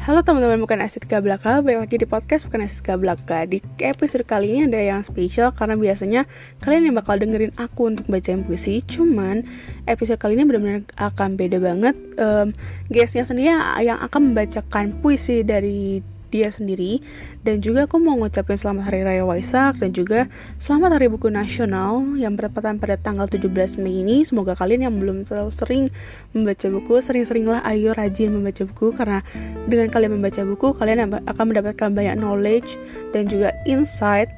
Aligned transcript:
Halo 0.00 0.24
teman-teman 0.24 0.64
bukan 0.64 0.80
aset 0.80 1.04
Gablaka, 1.04 1.60
balik 1.60 1.84
lagi 1.84 1.96
di 2.00 2.08
podcast 2.08 2.48
bukan 2.48 2.64
aset 2.64 2.80
Gablaka. 2.80 3.44
Di 3.44 3.60
episode 3.84 4.24
kali 4.24 4.48
ini 4.48 4.64
ada 4.64 4.80
yang 4.80 5.04
spesial 5.04 5.52
karena 5.52 5.76
biasanya 5.76 6.24
kalian 6.64 6.88
yang 6.88 6.96
bakal 6.96 7.20
dengerin 7.20 7.52
aku 7.60 7.92
untuk 7.92 8.08
bacain 8.08 8.40
puisi. 8.40 8.80
Cuman 8.80 9.44
episode 9.84 10.16
kali 10.16 10.40
ini 10.40 10.48
benar-benar 10.48 10.88
akan 10.96 11.36
beda 11.36 11.60
banget. 11.60 11.92
Um, 12.16 12.56
Guestnya 12.88 13.28
sendiri 13.28 13.52
yang 13.84 14.00
akan 14.00 14.32
membacakan 14.32 14.96
puisi 15.04 15.44
dari 15.44 16.00
dia 16.30 16.48
sendiri. 16.48 17.02
Dan 17.42 17.60
juga 17.60 17.84
aku 17.84 17.98
mau 17.98 18.16
ngucapin 18.16 18.56
selamat 18.56 18.82
hari 18.88 19.00
raya 19.02 19.22
Waisak 19.26 19.82
dan 19.82 19.90
juga 19.90 20.30
selamat 20.62 20.96
hari 20.96 21.06
buku 21.10 21.28
nasional 21.28 22.16
yang 22.16 22.38
bertepatan 22.38 22.78
pada 22.78 22.96
tanggal 22.96 23.26
17 23.26 23.82
Mei 23.82 24.00
ini. 24.00 24.22
Semoga 24.22 24.54
kalian 24.54 24.88
yang 24.88 24.94
belum 24.96 25.26
terlalu 25.26 25.52
sering 25.52 25.84
membaca 26.32 26.66
buku 26.70 27.02
sering-seringlah 27.02 27.60
ayo 27.66 27.92
rajin 27.92 28.30
membaca 28.30 28.62
buku 28.64 28.94
karena 28.94 29.20
dengan 29.66 29.90
kalian 29.90 30.16
membaca 30.16 30.42
buku 30.46 30.72
kalian 30.78 31.10
akan 31.26 31.44
mendapatkan 31.50 31.90
banyak 31.92 32.16
knowledge 32.16 32.78
dan 33.10 33.26
juga 33.26 33.52
insight. 33.66 34.30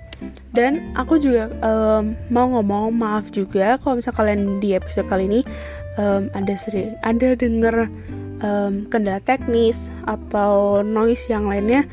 Dan 0.52 0.92
aku 0.94 1.16
juga 1.18 1.50
um, 1.64 2.14
mau 2.28 2.46
ngomong 2.46 2.92
maaf 2.92 3.32
juga 3.32 3.80
kalau 3.80 3.98
misalnya 3.98 4.18
kalian 4.20 4.40
di 4.60 4.76
episode 4.76 5.08
kali 5.08 5.24
ini 5.26 5.40
um, 5.96 6.28
ada 6.36 6.54
sering 6.56 6.94
ada 7.02 7.34
denger 7.34 7.88
um, 8.42 8.84
kendala 8.90 9.22
teknis 9.22 9.88
atau 10.04 10.82
noise 10.84 11.30
yang 11.30 11.48
lainnya 11.48 11.86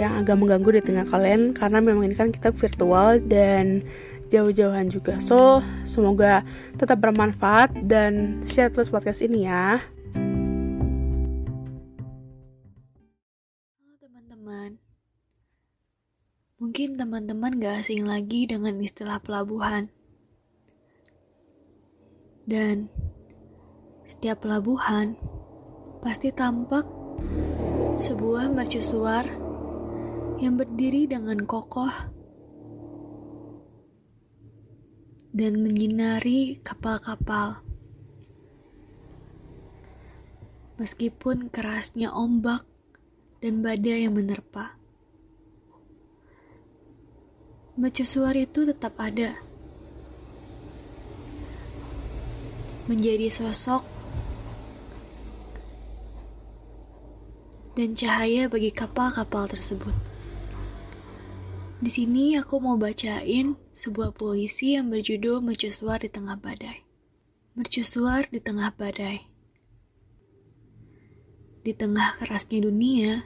yang 0.00 0.16
agak 0.16 0.38
mengganggu 0.38 0.80
di 0.80 0.82
tengah 0.84 1.06
kalian 1.08 1.52
karena 1.52 1.82
memang 1.82 2.08
ini 2.08 2.16
kan 2.16 2.30
kita 2.32 2.52
virtual 2.54 3.20
dan 3.26 3.82
jauh-jauhan 4.26 4.90
juga. 4.90 5.18
So, 5.22 5.62
semoga 5.86 6.42
tetap 6.76 7.00
bermanfaat 7.02 7.86
dan 7.86 8.42
share 8.46 8.70
terus 8.70 8.90
podcast 8.90 9.22
ini 9.22 9.46
ya. 9.46 9.80
Halo 13.78 13.94
teman-teman. 14.02 14.70
Mungkin 16.60 16.88
teman-teman 16.98 17.52
gak 17.62 17.86
asing 17.86 18.04
lagi 18.04 18.44
dengan 18.50 18.76
istilah 18.82 19.22
pelabuhan. 19.22 19.88
Dan 22.46 22.86
setiap 24.06 24.46
pelabuhan 24.46 25.18
pasti 26.06 26.30
tampak 26.30 26.86
sebuah 27.98 28.54
mercusuar 28.54 29.26
yang 30.38 30.54
berdiri 30.54 31.10
dengan 31.10 31.42
kokoh 31.42 31.90
dan 35.34 35.58
menyinari 35.58 36.62
kapal-kapal. 36.62 37.58
Meskipun 40.78 41.50
kerasnya 41.50 42.14
ombak 42.14 42.62
dan 43.42 43.66
badai 43.66 44.06
yang 44.06 44.14
menerpa. 44.14 44.78
Mercusuar 47.74 48.38
itu 48.38 48.62
tetap 48.62 48.94
ada. 49.02 49.34
Menjadi 52.86 53.26
sosok 53.26 53.95
dan 57.76 57.92
cahaya 57.92 58.48
bagi 58.48 58.72
kapal-kapal 58.72 59.44
tersebut. 59.52 59.92
Di 61.76 61.92
sini 61.92 62.40
aku 62.40 62.56
mau 62.56 62.80
bacain 62.80 63.52
sebuah 63.76 64.16
puisi 64.16 64.80
yang 64.80 64.88
berjudul 64.88 65.44
Mercusuar 65.44 66.00
di 66.00 66.08
Tengah 66.08 66.40
Badai. 66.40 66.88
Mercusuar 67.52 68.28
di 68.28 68.36
tengah 68.36 68.68
badai. 68.76 69.24
Di 71.64 71.72
tengah 71.72 72.16
kerasnya 72.20 72.68
dunia, 72.68 73.24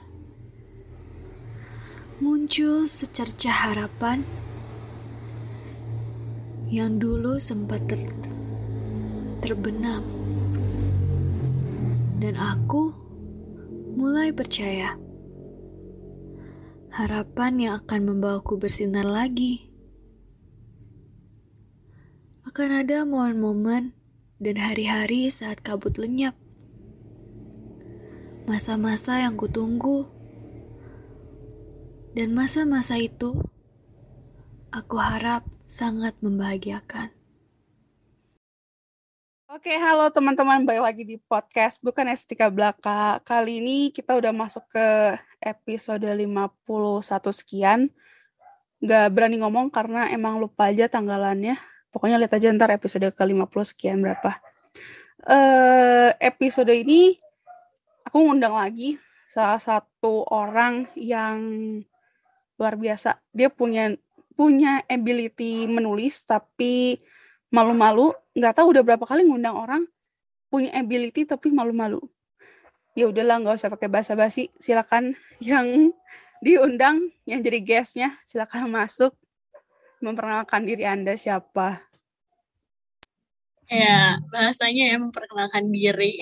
muncul 2.23 2.87
secercah 2.87 3.51
harapan 3.51 4.23
yang 6.71 6.95
dulu 6.95 7.35
sempat 7.43 7.83
ter 7.91 8.07
terbenam. 9.43 9.99
Dan 12.23 12.39
aku 12.39 13.00
mulai 14.01 14.33
percaya. 14.33 14.97
Harapan 16.89 17.53
yang 17.61 17.73
akan 17.85 18.01
membawaku 18.09 18.57
bersinar 18.57 19.05
lagi. 19.05 19.69
Akan 22.41 22.73
ada 22.73 23.05
momen-momen 23.05 23.93
dan 24.41 24.57
hari-hari 24.57 25.29
saat 25.29 25.61
kabut 25.61 26.01
lenyap. 26.01 26.33
Masa-masa 28.49 29.21
yang 29.21 29.37
kutunggu. 29.37 30.09
Dan 32.17 32.33
masa-masa 32.33 32.97
itu, 32.97 33.37
aku 34.73 34.97
harap 34.97 35.45
sangat 35.69 36.17
membahagiakan. 36.25 37.20
Oke, 39.51 39.75
halo 39.75 40.07
teman-teman, 40.07 40.63
balik 40.63 40.79
lagi 40.79 41.03
di 41.03 41.19
podcast 41.19 41.83
Bukan 41.83 42.07
Estetika 42.07 42.47
Belaka. 42.47 43.19
Kali 43.27 43.59
ini 43.59 43.91
kita 43.91 44.15
udah 44.15 44.31
masuk 44.31 44.63
ke 44.71 44.87
episode 45.43 46.07
51 46.07 46.31
sekian. 47.35 47.91
Gak 48.79 49.11
berani 49.11 49.43
ngomong 49.43 49.67
karena 49.67 50.07
emang 50.07 50.39
lupa 50.39 50.71
aja 50.71 50.87
tanggalannya. 50.87 51.59
Pokoknya 51.91 52.15
lihat 52.15 52.31
aja 52.31 52.47
ntar 52.55 52.71
episode 52.71 53.11
ke-50 53.11 53.75
sekian 53.75 53.99
berapa. 53.99 54.39
Uh, 55.27 56.15
episode 56.23 56.71
ini 56.71 57.19
aku 58.07 58.23
ngundang 58.23 58.55
lagi 58.55 58.95
salah 59.27 59.59
satu 59.59 60.31
orang 60.31 60.87
yang 60.95 61.43
luar 62.55 62.79
biasa. 62.79 63.19
Dia 63.35 63.51
punya 63.51 63.99
punya 64.31 64.79
ability 64.87 65.67
menulis 65.67 66.23
tapi 66.23 67.03
malu-malu 67.51 68.15
nggak 68.31 68.55
tahu 68.57 68.71
udah 68.71 68.83
berapa 68.83 69.03
kali 69.03 69.27
ngundang 69.27 69.53
orang 69.53 69.83
punya 70.47 70.71
ability 70.75 71.27
tapi 71.27 71.51
malu-malu. 71.51 71.99
Ya 72.95 73.07
udahlah 73.07 73.39
nggak 73.39 73.55
usah 73.55 73.71
pakai 73.71 73.87
basa-basi 73.87 74.51
silakan 74.59 75.15
yang 75.43 75.91
diundang 76.45 77.11
yang 77.27 77.43
jadi 77.43 77.59
guestnya 77.61 78.09
silakan 78.25 78.71
masuk 78.71 79.13
memperkenalkan 80.01 80.65
diri 80.65 80.83
anda 80.87 81.13
siapa. 81.13 81.83
Ya 83.71 84.19
bahasanya 84.27 84.91
ya 84.91 84.97
memperkenalkan 84.99 85.71
diri. 85.71 86.19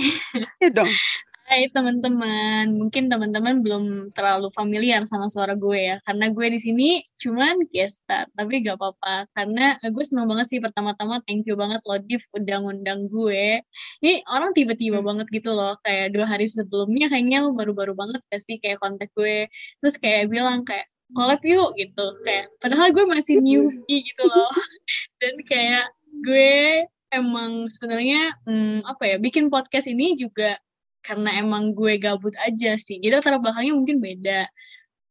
Ya 0.61 0.69
dong 0.69 0.89
Hai 1.49 1.65
teman-teman, 1.65 2.77
mungkin 2.77 3.09
teman-teman 3.09 3.65
belum 3.65 4.13
terlalu 4.13 4.53
familiar 4.53 5.01
sama 5.09 5.33
suara 5.33 5.57
gue 5.57 5.81
ya, 5.81 5.97
karena 6.05 6.29
gue 6.29 6.45
di 6.45 6.59
sini 6.61 7.01
cuman 7.17 7.65
guest 7.73 8.05
star, 8.05 8.29
tapi 8.37 8.61
gak 8.61 8.77
apa-apa, 8.77 9.25
karena 9.33 9.73
gue 9.81 10.03
seneng 10.05 10.29
banget 10.29 10.45
sih 10.45 10.61
pertama-tama 10.61 11.25
thank 11.25 11.49
you 11.49 11.57
banget 11.57 11.81
lo 11.89 11.97
Div 12.05 12.21
udah 12.37 12.57
ngundang 12.61 13.09
gue. 13.09 13.65
Ini 14.05 14.29
orang 14.29 14.53
tiba-tiba 14.53 15.01
hmm. 15.01 15.09
banget 15.09 15.27
gitu 15.33 15.49
loh, 15.57 15.73
kayak 15.81 16.13
dua 16.13 16.29
hari 16.29 16.45
sebelumnya 16.45 17.09
kayaknya 17.09 17.41
lo 17.41 17.57
baru-baru 17.57 17.97
banget 17.97 18.21
gak 18.29 18.45
sih 18.45 18.61
kayak 18.61 18.77
kontak 18.77 19.09
gue, 19.17 19.49
terus 19.81 19.97
kayak 19.97 20.29
bilang 20.29 20.61
kayak 20.69 20.85
collab 21.17 21.41
yuk 21.41 21.73
gitu, 21.81 22.13
kayak 22.29 22.45
padahal 22.61 22.93
gue 22.93 23.05
masih 23.09 23.41
newbie 23.41 24.05
gitu 24.05 24.21
loh, 24.29 24.53
dan 25.25 25.33
kayak 25.49 25.89
gue 26.21 26.85
emang 27.09 27.65
sebenarnya 27.73 28.37
hmm, 28.45 28.85
apa 28.85 29.03
ya 29.09 29.17
bikin 29.17 29.49
podcast 29.49 29.89
ini 29.89 30.13
juga 30.13 30.61
karena 30.99 31.39
emang 31.39 31.71
gue 31.71 31.97
gabut 31.97 32.35
aja 32.39 32.75
sih. 32.75 32.99
Jadi 32.99 33.13
latar 33.19 33.39
belakangnya 33.39 33.73
mungkin 33.75 33.97
beda. 34.03 34.47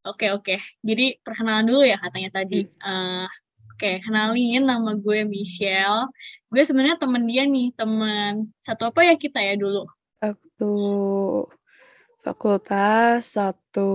Oke 0.07 0.31
oke. 0.31 0.55
Jadi 0.85 1.19
perkenalan 1.19 1.65
dulu 1.67 1.83
ya 1.83 1.97
katanya 1.99 2.41
tadi. 2.41 2.65
Hmm. 2.65 3.25
Uh, 3.25 3.27
oke 3.75 3.89
kenalin 4.05 4.63
nama 4.63 4.91
gue 4.95 5.27
Michelle. 5.27 6.07
Gue 6.47 6.63
sebenarnya 6.63 6.97
temen 6.97 7.23
dia 7.27 7.43
nih, 7.45 7.73
temen 7.75 8.53
satu 8.63 8.89
apa 8.89 9.05
ya 9.05 9.15
kita 9.19 9.41
ya 9.43 9.59
dulu? 9.59 9.85
Satu 10.19 10.73
fakultas, 12.23 13.35
satu. 13.39 13.91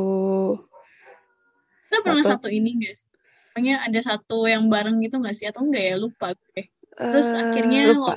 Kita 1.85 2.01
pernah 2.03 2.25
satu, 2.27 2.49
ini 2.51 2.81
guys. 2.81 3.07
Pokoknya 3.53 3.87
ada 3.87 4.01
satu 4.03 4.51
yang 4.51 4.67
bareng 4.67 4.99
gitu 4.99 5.23
gak 5.23 5.37
sih? 5.37 5.47
Atau 5.47 5.63
enggak 5.63 5.85
ya? 5.85 5.95
Lupa 5.95 6.35
gue. 6.35 6.67
Terus 6.95 7.29
uh, 7.31 7.39
akhirnya 7.39 7.95
lupa. 7.95 8.15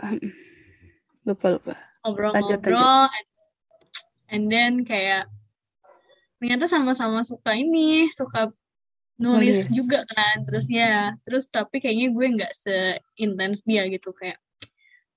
Lupa 1.28 1.48
lupa. 1.54 1.74
Ngobrol-ngobrol, 2.02 3.12
and 4.32 4.52
then 4.52 4.84
kayak 4.88 5.28
ternyata 6.38 6.70
sama-sama 6.70 7.26
suka 7.26 7.58
ini 7.58 8.08
suka 8.14 8.54
nulis 9.18 9.66
oh, 9.66 9.74
juga 9.74 10.06
kan 10.06 10.46
terus 10.46 10.70
ya 10.70 11.18
terus 11.26 11.50
tapi 11.50 11.82
kayaknya 11.82 12.14
gue 12.14 12.26
nggak 12.38 12.54
seintens 12.54 13.66
dia 13.66 13.90
gitu 13.90 14.14
kayak 14.14 14.38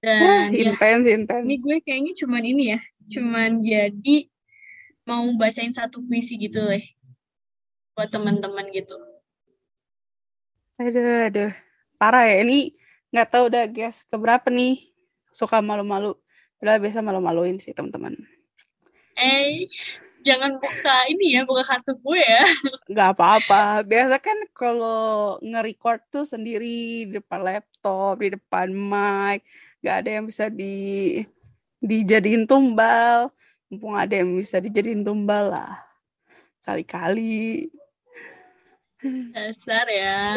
dan 0.00 0.56
ya, 0.56 0.72
intens 0.72 1.04
intens 1.04 1.44
ini 1.44 1.56
gue 1.60 1.76
kayaknya 1.84 2.12
cuman 2.16 2.42
ini 2.48 2.64
ya 2.72 2.80
cuman 3.12 3.60
jadi 3.60 4.16
mau 5.04 5.28
bacain 5.36 5.74
satu 5.74 6.00
puisi 6.06 6.40
gitu 6.40 6.64
loh 6.64 6.80
buat 7.98 8.08
teman-teman 8.08 8.64
gitu. 8.72 8.96
Aduh 10.80 11.28
aduh. 11.28 11.52
Parah 12.00 12.24
ya 12.24 12.40
ini 12.40 12.72
nggak 13.12 13.28
tahu 13.28 13.52
udah 13.52 13.68
guys 13.68 14.08
keberapa 14.08 14.48
nih. 14.48 14.88
Suka 15.34 15.60
malu-malu. 15.60 16.16
Udah 16.64 16.80
biasa 16.80 17.04
malu-maluin 17.04 17.60
sih 17.60 17.76
teman-teman 17.76 18.16
eh 19.16 19.66
jangan 20.20 20.60
buka 20.60 20.96
ini 21.08 21.36
ya, 21.36 21.42
buka 21.48 21.64
kartu 21.64 21.96
gue 21.96 22.20
ya. 22.20 22.44
Gak 22.92 23.10
apa-apa. 23.16 23.84
Biasa 23.84 24.16
kan 24.20 24.38
kalau 24.52 25.40
nge-record 25.40 26.00
tuh 26.12 26.24
sendiri 26.28 27.08
di 27.08 27.16
depan 27.18 27.40
laptop, 27.40 28.20
di 28.20 28.36
depan 28.36 28.68
mic, 28.70 29.44
gak 29.80 29.96
ada 30.04 30.10
yang 30.20 30.24
bisa 30.28 30.52
di 30.52 31.20
dijadiin 31.80 32.44
tumbal. 32.44 33.32
Mumpung 33.70 33.96
ada 33.96 34.12
yang 34.18 34.34
bisa 34.36 34.60
dijadiin 34.60 35.06
tumbal 35.06 35.54
lah. 35.54 35.80
Kali-kali. 36.60 37.70
Dasar 39.32 39.86
ya. 39.88 40.36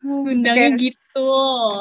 Undangnya 0.00 0.76
Oke. 0.76 0.80
gitu 0.90 1.32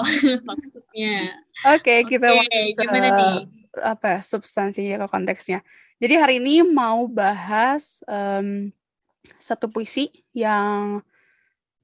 maksudnya. 0.50 1.40
Oke, 1.76 2.08
kita 2.08 2.32
Oke, 2.32 2.40
masuk 2.40 2.52
ke 2.76 2.82
gimana 2.88 3.08
nih? 3.16 3.59
Apa 3.78 4.18
ya, 4.18 4.20
substansinya 4.26 5.06
ke 5.06 5.08
konteksnya. 5.12 5.60
Jadi 6.02 6.14
hari 6.18 6.34
ini 6.42 6.64
mau 6.66 7.06
bahas 7.12 8.02
em, 8.08 8.72
satu 9.40 9.68
puisi 9.72 10.10
yang 10.36 11.04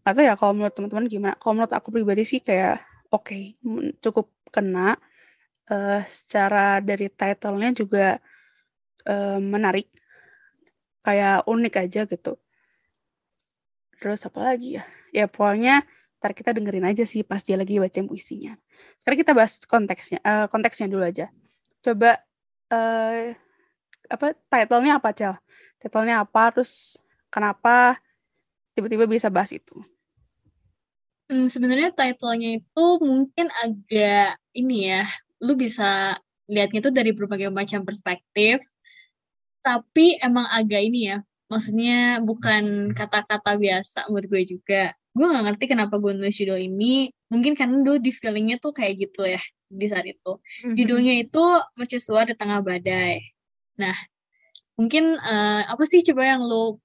tahu 0.05 0.21
ya 0.23 0.33
kalau 0.39 0.53
menurut 0.55 0.73
teman-teman 0.75 1.05
gimana. 1.09 1.35
Kalau 1.41 1.53
menurut 1.57 1.73
aku 1.73 1.89
pribadi 1.95 2.23
sih 2.27 2.39
kayak 2.43 2.81
oke, 3.13 3.37
men- 3.65 3.95
cukup 4.03 4.29
kena. 4.53 4.97
Eh, 5.69 6.01
secara 6.09 6.79
dari 6.83 7.07
title-nya 7.09 7.69
juga 7.73 8.05
eh, 9.05 9.39
menarik, 9.41 9.87
kayak 11.05 11.37
unik 11.53 11.73
aja 11.83 12.01
gitu. 12.11 12.31
Terus 13.99 14.21
apa 14.27 14.39
lagi 14.53 14.77
ya? 14.77 14.83
Ya 15.15 15.25
pokoknya 15.31 15.83
ntar 16.19 16.31
kita 16.35 16.51
dengerin 16.57 16.85
aja 16.89 17.03
sih 17.05 17.21
pas 17.23 17.41
dia 17.43 17.55
lagi 17.55 17.77
bacain 17.79 18.07
puisinya. 18.09 18.53
Sekarang 18.99 19.19
kita 19.23 19.31
bahas 19.37 19.53
konteksnya, 19.65 20.19
eh, 20.23 20.45
konteksnya 20.51 20.87
dulu 20.91 21.03
aja. 21.05 21.31
Coba 21.85 22.17
eh 22.73 23.37
apa 24.09 24.33
title-nya 24.49 24.97
apa, 24.97 25.13
Cel? 25.13 25.37
Title-nya 25.77 26.25
apa? 26.25 26.49
Terus 26.49 26.97
kenapa 27.29 28.01
tiba-tiba 28.73 29.05
bisa 29.05 29.29
bahas 29.29 29.53
itu? 29.53 29.77
Hmm, 31.29 31.45
sebenarnya 31.45 31.93
title-nya 31.93 32.61
itu 32.61 32.85
mungkin 33.01 33.49
agak 33.61 34.41
ini 34.57 34.93
ya, 34.93 35.05
lu 35.41 35.53
bisa 35.53 36.17
lihatnya 36.45 36.81
itu 36.85 36.93
dari 36.93 37.13
berbagai 37.13 37.49
macam 37.49 37.81
perspektif, 37.81 38.61
tapi 39.65 40.21
emang 40.21 40.45
agak 40.53 40.85
ini 40.85 41.09
ya, 41.09 41.17
maksudnya 41.49 42.21
bukan 42.21 42.93
kata-kata 42.93 43.57
biasa 43.57 44.05
menurut 44.09 44.29
gue 44.29 44.43
juga. 44.57 44.93
Gue 45.17 45.25
gak 45.25 45.45
ngerti 45.49 45.65
kenapa 45.65 45.97
gue 45.97 46.13
nulis 46.13 46.37
judul 46.37 46.61
ini, 46.61 47.09
mungkin 47.33 47.57
karena 47.57 47.81
dulu 47.81 47.97
di 47.97 48.13
feelingnya 48.13 48.61
tuh 48.61 48.77
kayak 48.77 49.09
gitu 49.09 49.25
ya, 49.25 49.41
di 49.69 49.85
saat 49.89 50.05
itu. 50.05 50.37
Judulnya 50.63 51.13
itu 51.17 51.43
Mercusuar 51.75 52.29
di 52.29 52.35
Tengah 52.37 52.61
Badai. 52.61 53.21
Nah, 53.81 53.95
mungkin 54.77 55.17
eh, 55.17 55.61
apa 55.65 55.83
sih 55.87 56.03
coba 56.05 56.23
yang 56.35 56.45
lo 56.45 56.79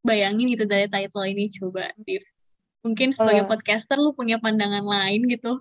bayangin 0.00 0.48
gitu 0.56 0.64
dari 0.64 0.88
title 0.88 1.26
ini 1.28 1.52
coba, 1.52 1.92
Div. 2.00 2.24
Mungkin 2.80 3.12
sebagai 3.12 3.44
Kalau- 3.44 3.50
podcaster 3.52 3.96
lu 4.00 4.16
punya 4.16 4.40
pandangan 4.40 4.80
lain 4.80 5.28
gitu. 5.28 5.60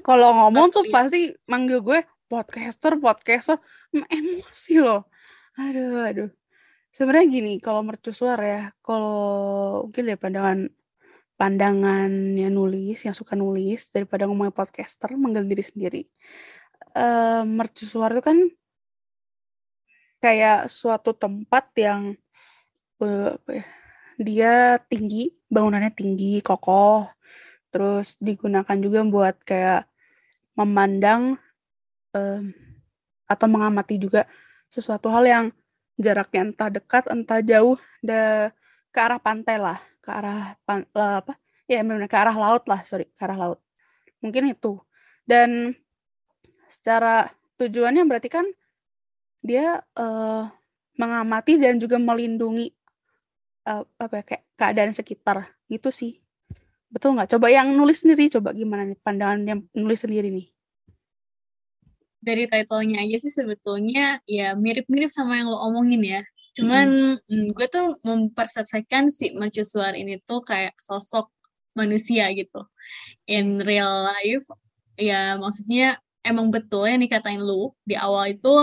Kalau 0.00 0.32
ngomong 0.32 0.72
Pas 0.72 0.74
tuh 0.80 0.84
pasti 0.88 1.20
manggil 1.44 1.84
gue 1.84 2.00
podcaster, 2.24 2.96
podcaster, 2.96 3.60
Em- 3.92 4.08
emosi 4.08 4.80
loh. 4.80 5.04
Aduh, 5.60 6.00
aduh. 6.08 6.30
Sebenarnya 6.88 7.26
gini, 7.28 7.52
kalau 7.60 7.84
mercusuar 7.84 8.38
ya, 8.40 8.62
kalau 8.80 9.84
mungkin 9.84 10.08
dari 10.08 10.16
pandangan 10.16 10.58
pandangannya 11.34 12.48
nulis, 12.50 13.02
yang 13.06 13.14
suka 13.16 13.34
nulis 13.34 13.90
daripada 13.90 14.26
ngomongin 14.30 14.54
podcaster, 14.54 15.10
manggil 15.18 15.44
diri 15.46 15.64
sendiri. 15.64 16.02
Eh, 16.94 17.42
mercusuar 17.42 18.14
itu 18.14 18.22
kan 18.22 18.38
kayak 20.22 20.70
suatu 20.72 21.12
tempat 21.12 21.68
yang 21.76 22.16
ya, 23.02 23.66
dia 24.16 24.54
tinggi, 24.86 25.34
bangunannya 25.50 25.92
tinggi, 25.92 26.38
kokoh, 26.40 27.10
terus 27.74 28.14
digunakan 28.22 28.78
juga 28.78 29.02
buat 29.02 29.36
kayak 29.42 29.90
memandang 30.54 31.34
em, 32.14 32.54
atau 33.26 33.46
mengamati 33.50 33.98
juga 33.98 34.30
sesuatu 34.70 35.10
hal 35.10 35.24
yang 35.26 35.44
jaraknya 35.98 36.50
entah 36.50 36.70
dekat 36.70 37.04
entah 37.10 37.42
jauh 37.42 37.78
da, 37.98 38.54
ke 38.94 38.98
arah 39.02 39.18
pantai 39.18 39.58
lah 39.58 39.82
ke 39.98 40.10
arah 40.12 40.54
pan, 40.62 40.86
lah, 40.94 41.18
apa 41.24 41.34
ya 41.66 41.82
benar 41.82 42.06
ke 42.06 42.14
arah 42.14 42.36
laut 42.36 42.62
lah 42.70 42.86
sorry 42.86 43.10
ke 43.10 43.22
arah 43.26 43.34
laut. 43.34 43.58
Mungkin 44.22 44.54
itu. 44.54 44.78
Dan 45.24 45.72
secara 46.68 47.32
tujuannya 47.56 48.04
berarti 48.06 48.28
kan 48.28 48.46
dia 49.40 49.80
eh, 49.80 50.44
mengamati 51.00 51.58
dan 51.58 51.80
juga 51.80 51.96
melindungi 51.98 52.70
eh, 53.66 53.82
apa 53.98 54.14
ya, 54.20 54.24
kayak 54.24 54.44
keadaan 54.54 54.92
sekitar 54.92 55.50
gitu 55.66 55.88
sih. 55.88 56.20
Betul 56.92 57.18
nggak? 57.18 57.34
Coba 57.34 57.50
yang 57.50 57.74
nulis 57.74 58.06
sendiri 58.06 58.30
coba 58.30 58.54
gimana 58.54 58.86
nih 58.86 59.00
pandangan 59.02 59.40
yang 59.42 59.60
nulis 59.74 60.04
sendiri 60.06 60.30
nih? 60.30 60.46
Dari 62.24 62.48
title-nya 62.48 63.04
aja 63.04 63.16
sih 63.20 63.32
sebetulnya 63.32 64.22
ya 64.24 64.56
mirip-mirip 64.56 65.12
sama 65.12 65.36
yang 65.40 65.52
lo 65.52 65.60
omongin 65.60 66.00
ya. 66.00 66.22
Cuman 66.54 67.18
mm, 67.18 67.46
gue 67.50 67.66
tuh 67.66 67.98
mempersepsikan 68.06 69.10
si 69.10 69.34
mercusuar 69.34 69.98
ini 69.98 70.22
tuh 70.22 70.40
kayak 70.46 70.78
sosok 70.78 71.30
manusia 71.74 72.30
gitu. 72.30 72.62
In 73.26 73.58
real 73.62 74.06
life, 74.06 74.46
ya 74.94 75.34
maksudnya 75.34 75.98
emang 76.22 76.54
betul 76.54 76.86
yang 76.86 77.02
dikatain 77.02 77.42
lu 77.42 77.74
di 77.82 77.98
awal 77.98 78.32
itu 78.32 78.54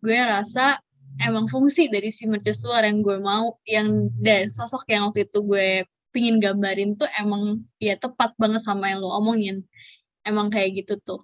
gue 0.00 0.16
rasa 0.16 0.80
emang 1.20 1.48
fungsi 1.48 1.88
dari 1.92 2.08
si 2.08 2.24
mercusuar 2.24 2.84
yang 2.88 3.04
gue 3.04 3.20
mau, 3.20 3.56
yang 3.68 4.08
dan 4.20 4.48
sosok 4.48 4.88
yang 4.88 5.08
waktu 5.08 5.28
itu 5.28 5.38
gue 5.44 5.68
pingin 6.12 6.40
gambarin 6.40 6.96
tuh 6.96 7.08
emang 7.20 7.60
ya 7.76 8.00
tepat 8.00 8.32
banget 8.40 8.64
sama 8.64 8.88
yang 8.88 9.04
lu 9.04 9.12
omongin. 9.12 9.60
Emang 10.24 10.48
kayak 10.48 10.84
gitu 10.84 10.96
tuh. 11.04 11.20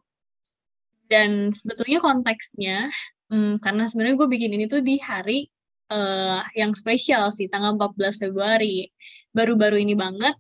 Dan 1.09 1.53
sebetulnya 1.53 2.01
konteksnya, 2.01 2.89
hmm, 3.33 3.61
karena 3.65 3.89
sebenarnya 3.89 4.17
gue 4.21 4.29
bikin 4.29 4.51
ini 4.57 4.65
tuh 4.69 4.81
di 4.81 4.97
hari 5.01 5.49
eh, 5.93 6.41
yang 6.57 6.73
spesial 6.73 7.29
sih, 7.29 7.47
tanggal 7.47 7.77
14 7.77 8.17
Februari. 8.17 8.89
Baru-baru 9.31 9.77
ini 9.77 9.93
banget, 9.93 10.33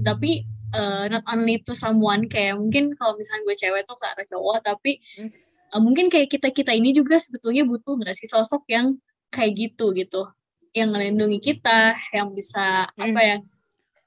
tapi 0.00 0.44
eh, 0.72 1.04
not 1.08 1.24
only 1.28 1.60
to 1.60 1.72
someone, 1.72 2.28
kayak 2.28 2.56
mungkin 2.56 2.96
kalau 2.96 3.16
misalnya 3.16 3.44
gue 3.44 3.56
cewek 3.56 3.84
tuh 3.84 3.96
ke 4.00 4.06
arah 4.08 4.24
cowok, 4.24 4.58
tapi 4.64 5.00
Hmm. 5.16 5.28
eh, 5.72 5.80
mungkin 5.80 6.08
kayak 6.08 6.28
kita-kita 6.28 6.72
ini 6.72 6.92
juga 6.92 7.16
sebetulnya 7.16 7.64
butuh 7.64 7.96
nggak 7.96 8.16
sih 8.16 8.28
sosok 8.28 8.64
yang 8.68 8.96
kayak 9.28 9.52
gitu 9.52 9.92
gitu, 9.92 10.28
yang 10.72 10.92
ngelindungi 10.92 11.40
kita, 11.40 11.96
yang 12.12 12.32
bisa 12.32 12.88
Hmm. 12.96 13.04
apa 13.04 13.20
ya, 13.20 13.36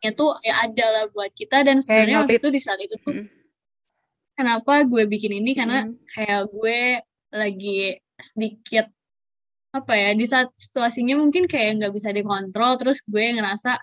itu 0.05 0.25
ya 0.41 0.53
ada 0.61 0.85
lah 0.89 1.03
buat 1.09 1.33
kita 1.33 1.65
dan 1.65 1.81
sebenarnya 1.81 2.25
waktu 2.25 2.37
itu 2.37 2.49
di 2.49 2.61
saat 2.61 2.77
itu 2.77 2.93
tuh 3.01 3.13
Mm. 3.13 3.25
kenapa 4.33 4.85
gue 4.85 5.03
bikin 5.09 5.33
ini 5.41 5.57
karena 5.57 5.85
Mm. 5.89 5.97
kayak 6.13 6.41
gue 6.51 6.79
lagi 7.33 7.79
sedikit 8.21 8.85
apa 9.75 9.91
ya 9.91 10.09
di 10.15 10.23
saat 10.23 10.55
situasinya 10.55 11.19
mungkin 11.19 11.51
kayak 11.51 11.83
nggak 11.83 11.93
bisa 11.97 12.15
dikontrol 12.15 12.79
terus 12.79 13.03
gue 13.03 13.25
ngerasa 13.35 13.75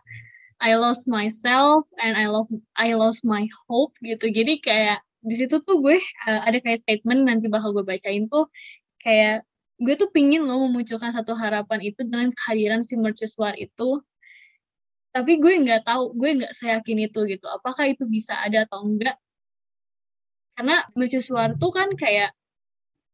I 0.62 0.78
lost 0.78 1.10
myself 1.10 1.90
and 1.98 2.14
I 2.14 2.30
love 2.30 2.46
I 2.78 2.94
lost 2.94 3.26
my 3.26 3.50
hope 3.66 3.98
gitu. 4.00 4.30
Jadi 4.30 4.62
kayak 4.62 5.02
di 5.20 5.34
situ 5.34 5.58
tuh 5.58 5.82
gue 5.82 5.98
uh, 6.30 6.40
ada 6.46 6.58
kayak 6.62 6.86
statement 6.86 7.26
nanti 7.26 7.50
bakal 7.50 7.74
gue 7.74 7.82
bacain 7.82 8.30
tuh 8.30 8.46
kayak 9.02 9.42
gue 9.82 9.94
tuh 9.98 10.08
pingin 10.14 10.46
loh 10.46 10.62
memunculkan 10.70 11.10
satu 11.10 11.34
harapan 11.34 11.82
itu 11.82 12.06
dengan 12.06 12.30
kehadiran 12.30 12.86
si 12.86 12.94
mercusuar 12.94 13.58
itu. 13.58 13.98
Tapi 15.12 15.32
gue 15.42 15.52
nggak 15.66 15.82
tahu 15.84 16.14
gue 16.14 16.30
nggak 16.40 16.52
seyakin 16.54 17.10
itu 17.10 17.20
gitu. 17.26 17.46
Apakah 17.50 17.90
itu 17.90 18.06
bisa 18.06 18.38
ada 18.38 18.62
atau 18.64 18.86
enggak 18.86 19.18
karena 20.54 20.86
mercusuar 20.94 21.58
tuh 21.58 21.72
kan 21.74 21.90
kayak 21.98 22.30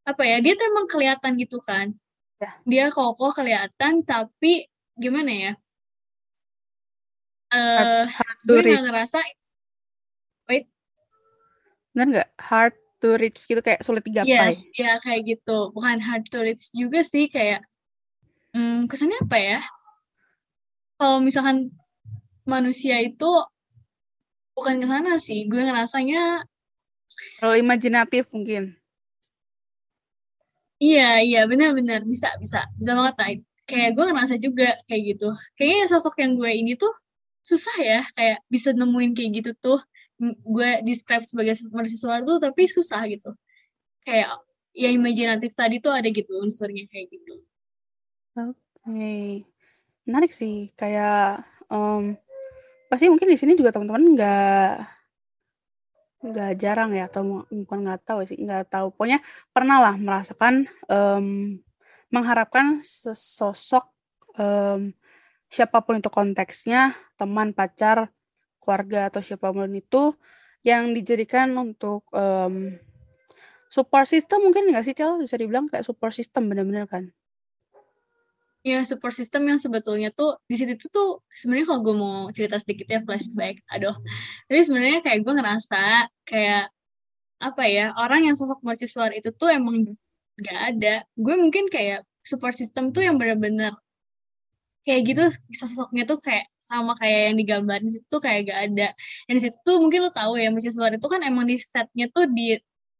apa 0.04 0.22
ya 0.26 0.36
dia 0.44 0.52
tuh 0.58 0.68
emang 0.68 0.86
kelihatan 0.92 1.32
gitu 1.40 1.58
kan. 1.64 1.96
Dia 2.62 2.86
kokoh 2.94 3.34
kelihatan 3.34 4.06
tapi 4.06 4.70
gimana 4.94 5.30
ya? 5.30 5.52
Eh 7.50 8.04
Hard 8.06 8.38
to 8.46 8.52
gue 8.54 8.60
nggak 8.62 8.84
ngerasa 8.86 9.18
Bener 11.98 12.06
nggak? 12.14 12.30
Hard 12.38 12.74
to 13.02 13.18
reach 13.18 13.42
gitu 13.42 13.58
kayak 13.58 13.82
sulit 13.82 14.06
digapai. 14.06 14.54
yes 14.54 14.70
ya 14.78 15.02
kayak 15.02 15.34
gitu. 15.34 15.74
Bukan 15.74 15.98
hard 15.98 16.30
to 16.30 16.38
reach 16.46 16.70
juga 16.70 17.02
sih 17.02 17.26
kayak 17.26 17.66
hmm, 18.54 18.86
kesannya 18.86 19.18
apa 19.18 19.38
ya? 19.42 19.58
Kalau 20.94 21.18
misalkan 21.18 21.74
manusia 22.46 23.02
itu 23.02 23.26
bukan 24.54 24.78
ke 24.78 24.86
sana 24.86 25.18
sih. 25.18 25.50
Gue 25.50 25.66
ngerasanya 25.66 26.46
Terlalu 27.42 27.66
imajinatif 27.66 28.30
mungkin. 28.30 28.77
Iya, 30.78 31.26
iya, 31.26 31.40
benar-benar 31.50 32.06
bisa, 32.06 32.30
bisa, 32.38 32.62
bisa 32.78 32.90
banget. 32.94 33.14
Nah, 33.18 33.28
kayak 33.66 33.90
gue 33.98 34.04
ngerasa 34.06 34.34
juga 34.38 34.78
kayak 34.86 35.02
gitu. 35.14 35.28
Kayaknya 35.58 35.84
sosok 35.90 36.14
yang 36.22 36.38
gue 36.38 36.50
ini 36.54 36.72
tuh 36.78 36.94
susah 37.42 37.76
ya, 37.82 38.00
kayak 38.14 38.38
bisa 38.46 38.70
nemuin 38.70 39.12
kayak 39.18 39.30
gitu 39.42 39.50
tuh. 39.58 39.80
Gue 40.46 40.78
describe 40.86 41.26
sebagai 41.26 41.58
mahasiswa 41.74 42.22
tuh, 42.22 42.38
tapi 42.38 42.62
susah 42.70 43.02
gitu. 43.10 43.34
Kayak 44.06 44.38
ya 44.70 44.88
imajinatif 44.94 45.52
tadi 45.58 45.82
tuh 45.82 45.90
ada 45.90 46.06
gitu 46.06 46.30
unsurnya 46.38 46.86
kayak 46.86 47.06
gitu. 47.10 47.34
Oke, 48.38 48.54
okay. 48.86 49.26
menarik 50.06 50.30
sih. 50.30 50.70
Kayak 50.78 51.42
um, 51.66 52.14
pasti 52.86 53.10
mungkin 53.10 53.26
di 53.26 53.38
sini 53.38 53.58
juga 53.58 53.74
teman-teman 53.74 54.14
nggak 54.14 54.97
nggak 56.18 56.58
jarang 56.58 56.90
ya 56.90 57.06
atau 57.06 57.46
bukan 57.46 57.78
nggak 57.86 58.02
tahu 58.02 58.26
sih 58.26 58.38
nggak 58.38 58.70
tahu. 58.72 58.90
Pokoknya 58.94 59.22
pernah 59.54 59.78
lah 59.78 59.94
merasakan 59.94 60.66
um, 60.90 61.58
mengharapkan 62.10 62.82
sesosok 62.82 63.86
um, 64.38 64.90
siapa 65.48 65.78
pun 65.84 66.00
itu 66.02 66.10
konteksnya 66.10 66.96
teman 67.16 67.54
pacar 67.54 68.10
keluarga 68.58 69.08
atau 69.08 69.20
siapa 69.24 69.48
pun 69.54 69.70
itu 69.72 70.12
yang 70.66 70.92
dijadikan 70.92 71.54
untuk 71.54 72.04
um, 72.12 72.76
support 73.70 74.10
system 74.10 74.44
mungkin 74.48 74.68
nggak 74.68 74.84
sih 74.84 74.94
Cel? 74.96 75.22
Bisa 75.22 75.38
dibilang 75.38 75.70
kayak 75.70 75.86
support 75.86 76.12
system 76.12 76.50
bener-bener 76.50 76.84
kan 76.90 77.14
ya 78.66 78.82
support 78.82 79.14
system 79.14 79.46
yang 79.46 79.58
sebetulnya 79.62 80.10
tuh 80.12 80.36
di 80.50 80.58
situ 80.58 80.86
tuh 80.90 81.22
sebenarnya 81.30 81.66
kalau 81.70 81.80
gue 81.86 81.94
mau 81.94 82.16
cerita 82.34 82.58
sedikit 82.58 82.86
ya 82.90 83.00
flashback 83.06 83.62
aduh. 83.70 83.94
Tapi 84.50 84.60
sebenarnya 84.66 85.00
kayak 85.04 85.18
gue 85.24 85.32
ngerasa 85.38 85.80
kayak 86.26 86.64
apa 87.38 87.62
ya 87.70 87.94
orang 87.94 88.26
yang 88.26 88.34
sosok 88.34 88.58
mercusuar 88.66 89.14
itu 89.14 89.30
tuh 89.30 89.48
emang 89.54 89.94
gak 90.42 90.58
ada. 90.74 91.06
Gue 91.14 91.34
mungkin 91.38 91.70
kayak 91.70 92.02
support 92.22 92.54
system 92.54 92.90
tuh 92.90 93.06
yang 93.06 93.16
bener-bener 93.16 93.74
kayak 94.82 95.00
gitu 95.04 95.22
sosoknya 95.52 96.08
tuh 96.08 96.18
kayak 96.18 96.48
sama 96.64 96.96
kayak 96.96 97.32
yang 97.32 97.36
digambarin 97.40 97.88
situ 97.88 98.16
kayak 98.18 98.50
gak 98.50 98.60
ada. 98.72 98.88
Dan 99.28 99.32
di 99.38 99.42
situ 99.42 99.56
tuh 99.62 99.78
mungkin 99.78 100.08
lo 100.08 100.10
tahu 100.10 100.40
ya 100.40 100.50
mercusuar 100.50 100.90
itu 100.96 101.06
kan 101.06 101.20
emang 101.22 101.46
di 101.46 101.56
setnya 101.60 102.10
tuh 102.10 102.26
di 102.28 102.58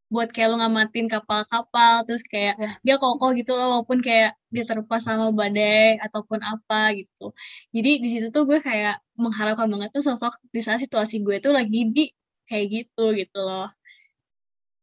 buat 0.08 0.32
kayak 0.32 0.48
lo 0.48 0.56
ngamatin 0.56 1.06
kapal-kapal 1.06 2.00
terus 2.08 2.24
kayak 2.24 2.56
ya. 2.56 2.70
dia 2.80 2.96
kokoh 2.96 3.36
gitu 3.36 3.52
loh 3.52 3.76
walaupun 3.76 4.00
kayak 4.00 4.40
dia 4.48 4.64
terpa 4.64 4.96
sama 5.04 5.28
badai 5.28 6.00
ataupun 6.00 6.40
apa 6.40 6.96
gitu. 6.96 7.36
Jadi 7.76 7.90
di 8.00 8.08
situ 8.08 8.32
tuh 8.32 8.48
gue 8.48 8.56
kayak 8.58 9.04
mengharapkan 9.20 9.68
banget 9.68 9.92
tuh 9.92 10.00
sosok 10.00 10.40
di 10.48 10.64
saat 10.64 10.80
situasi 10.80 11.20
gue 11.20 11.44
tuh 11.44 11.52
lagi 11.52 11.92
di 11.92 12.08
kayak 12.48 12.66
gitu 12.72 13.12
gitu 13.12 13.38
loh. 13.44 13.68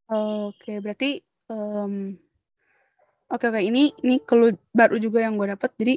Oke 0.06 0.78
berarti 0.78 1.18
um, 1.50 2.14
oke 3.26 3.44
oke 3.50 3.58
ini 3.58 3.90
ini 4.06 4.22
kalau 4.22 4.54
baru 4.70 5.02
juga 5.02 5.26
yang 5.26 5.34
gue 5.34 5.50
dapet. 5.50 5.70
Jadi 5.74 5.94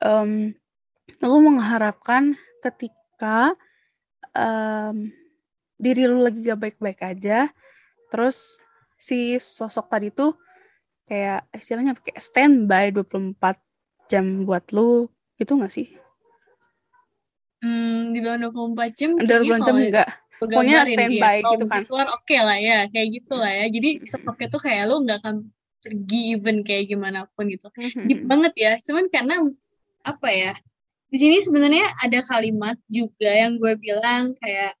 um, 0.00 0.48
lu 1.20 1.38
mengharapkan 1.44 2.32
ketika 2.64 3.52
um, 4.32 5.12
diri 5.76 6.08
lu 6.08 6.24
lagi 6.24 6.40
gak 6.40 6.56
baik-baik 6.56 7.00
aja 7.04 7.52
terus 8.16 8.56
si 8.96 9.36
sosok 9.36 9.92
tadi 9.92 10.08
tuh 10.08 10.32
kayak 11.04 11.44
istilahnya 11.52 11.92
kayak 12.00 12.16
standby 12.24 12.88
24 12.96 13.36
jam 14.08 14.48
buat 14.48 14.64
lu 14.72 15.12
gitu 15.36 15.60
gak 15.60 15.68
sih? 15.68 15.92
Hmm, 17.60 18.16
di 18.16 18.24
bawah 18.24 18.48
24 18.48 18.96
jam 18.96 19.10
24 19.20 19.68
jam 19.68 19.76
enggak. 19.76 20.08
Pokoknya 20.40 20.84
standby 20.88 21.36
dia. 21.44 21.50
gitu 21.52 21.64
kan. 21.68 21.82
oke 21.84 22.24
okay 22.24 22.40
lah 22.40 22.58
ya, 22.60 22.78
kayak 22.88 23.08
gitu 23.20 23.34
lah 23.36 23.52
ya. 23.52 23.66
Jadi 23.68 23.90
stoknya 24.04 24.48
tuh 24.48 24.60
kayak 24.64 24.82
lu 24.88 24.96
nggak 25.04 25.18
akan 25.24 25.36
pergi 25.80 26.20
even 26.36 26.56
kayak 26.64 26.88
gimana 26.88 27.28
pun 27.36 27.48
gitu. 27.52 27.68
Mm-hmm. 27.72 28.06
Deep 28.08 28.22
banget 28.24 28.52
ya. 28.56 28.72
Cuman 28.80 29.08
karena 29.12 29.36
apa 30.04 30.28
ya? 30.32 30.52
Di 31.08 31.16
sini 31.20 31.36
sebenarnya 31.40 31.96
ada 32.00 32.20
kalimat 32.24 32.76
juga 32.88 33.30
yang 33.30 33.56
gue 33.56 33.72
bilang 33.76 34.36
kayak 34.40 34.76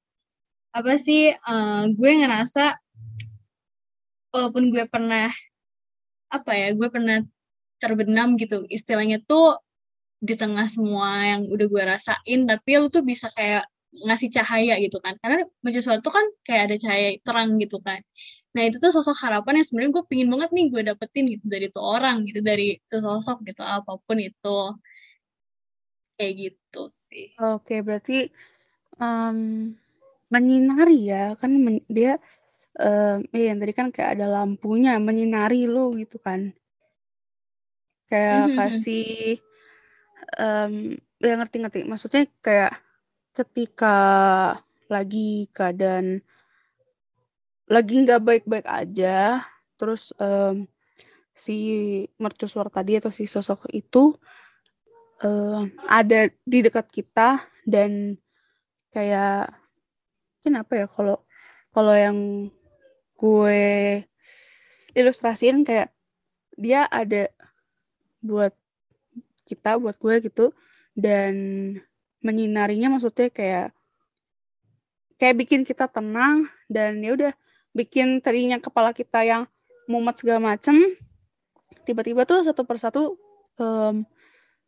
apa 0.76 0.92
sih? 1.00 1.32
Uh, 1.44 1.88
gue 1.96 2.10
ngerasa 2.20 2.76
walaupun 4.36 4.68
gue 4.68 4.84
pernah 4.84 5.32
apa 6.28 6.52
ya 6.52 6.76
gue 6.76 6.88
pernah 6.92 7.24
terbenam 7.80 8.36
gitu. 8.36 8.68
Istilahnya 8.68 9.24
tuh 9.24 9.56
di 10.20 10.36
tengah 10.36 10.68
semua 10.68 11.24
yang 11.24 11.48
udah 11.48 11.66
gue 11.68 11.82
rasain 11.82 12.40
tapi 12.44 12.70
lu 12.80 12.88
tuh 12.92 13.04
bisa 13.04 13.32
kayak 13.32 13.64
ngasih 14.04 14.28
cahaya 14.28 14.76
gitu 14.84 15.00
kan. 15.00 15.16
Karena 15.24 15.48
mercusuar 15.64 16.04
tuh 16.04 16.12
kan 16.12 16.26
kayak 16.44 16.62
ada 16.72 16.76
cahaya 16.76 17.08
terang 17.24 17.56
gitu 17.56 17.80
kan. 17.80 18.00
Nah 18.56 18.62
itu 18.68 18.76
tuh 18.80 18.92
sosok 18.92 19.16
harapan 19.24 19.60
yang 19.60 19.66
sebenarnya 19.68 19.92
gue 20.00 20.04
pingin 20.08 20.28
banget 20.32 20.50
nih 20.52 20.66
gue 20.72 20.82
dapetin 20.84 21.24
gitu 21.28 21.44
dari 21.48 21.66
tuh 21.72 21.84
orang 21.84 22.24
gitu 22.28 22.40
dari 22.40 22.80
tuh 22.88 23.00
sosok 23.00 23.44
gitu 23.48 23.60
apa 23.64 23.96
pun 24.00 24.18
itu. 24.20 24.58
Kayak 26.16 26.32
gitu 26.36 26.82
sih. 26.88 27.36
Oke 27.36 27.84
berarti 27.84 28.32
um, 28.96 29.72
menyinari 30.32 31.12
ya. 31.12 31.36
Kan 31.36 31.60
men 31.60 31.84
dia 31.88 32.16
um, 32.80 33.18
iya 33.32 33.52
yang 33.52 33.58
tadi 33.60 33.72
kan 33.72 33.88
kayak 33.92 34.20
ada 34.20 34.26
lampunya 34.28 34.96
menyinari 35.00 35.64
lu 35.68 35.96
gitu 35.96 36.20
kan. 36.20 36.52
Kayak 38.06 38.40
mm-hmm. 38.46 38.56
kasih 38.56 39.10
um, 40.38 40.72
ya 41.20 41.34
ngerti-ngerti. 41.36 41.88
Maksudnya 41.88 42.28
kayak 42.44 42.78
ketika 43.36 43.96
lagi 44.86 45.50
keadaan 45.50 46.22
lagi 47.66 47.94
nggak 47.98 48.22
baik-baik 48.22 48.66
aja, 48.70 49.42
terus 49.74 50.14
um, 50.22 50.70
si 51.36 51.56
mercusuar 52.16 52.70
tadi 52.70 52.96
atau 52.96 53.10
si 53.10 53.26
sosok 53.26 53.66
itu 53.74 54.14
um, 55.20 55.68
ada 55.84 56.30
di 56.46 56.58
dekat 56.64 56.86
kita 56.88 57.44
dan 57.66 58.16
kayak 58.94 59.52
kenapa 60.40 60.72
ya 60.78 60.86
kalau 60.88 61.20
kalau 61.74 61.92
yang 61.92 62.48
gue 63.16 63.62
ilustrasiin 64.96 65.64
kayak 65.64 65.92
dia 66.56 66.88
ada 66.88 67.28
buat 68.24 68.52
kita 69.44 69.76
buat 69.76 69.96
gue 70.00 70.28
gitu 70.28 70.52
dan 70.96 71.34
menyinarinya 72.24 72.96
maksudnya 72.96 73.28
kayak 73.28 73.76
kayak 75.20 75.36
bikin 75.36 75.62
kita 75.64 75.88
tenang 75.88 76.48
dan 76.68 77.00
ya 77.00 77.12
udah 77.16 77.32
bikin 77.76 78.24
tadinya 78.24 78.56
kepala 78.56 78.96
kita 78.96 79.20
yang 79.24 79.42
mumet 79.88 80.16
segala 80.16 80.40
macem. 80.56 80.76
Tiba-tiba 81.84 82.26
tuh 82.26 82.42
satu 82.42 82.66
persatu 82.66 83.14
um, 83.60 84.02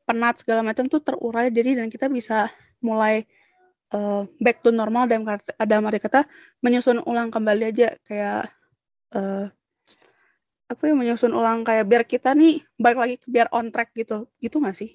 penat 0.08 0.40
segala 0.40 0.64
macam 0.64 0.88
tuh 0.88 1.02
terurai 1.02 1.52
diri 1.52 1.76
dan 1.76 1.92
kita 1.92 2.08
bisa 2.08 2.48
mulai 2.80 3.26
uh, 3.94 4.22
back 4.40 4.60
to 4.64 4.70
normal 4.74 5.08
dan 5.08 5.24
ada 5.56 5.74
mari 5.80 5.98
kata 6.02 6.24
menyusun 6.64 7.00
ulang 7.04 7.32
kembali 7.32 7.64
aja 7.72 7.94
kayak 8.04 8.50
uh, 9.14 9.46
apa 10.68 10.82
ya 10.84 10.92
menyusun 10.92 11.32
ulang 11.32 11.64
kayak 11.64 11.88
biar 11.88 12.04
kita 12.04 12.36
nih 12.36 12.60
balik 12.76 12.98
lagi 13.00 13.14
biar 13.24 13.48
on 13.56 13.72
track 13.72 13.96
gitu 13.96 14.28
gitu 14.40 14.60
nggak 14.60 14.76
sih? 14.76 14.92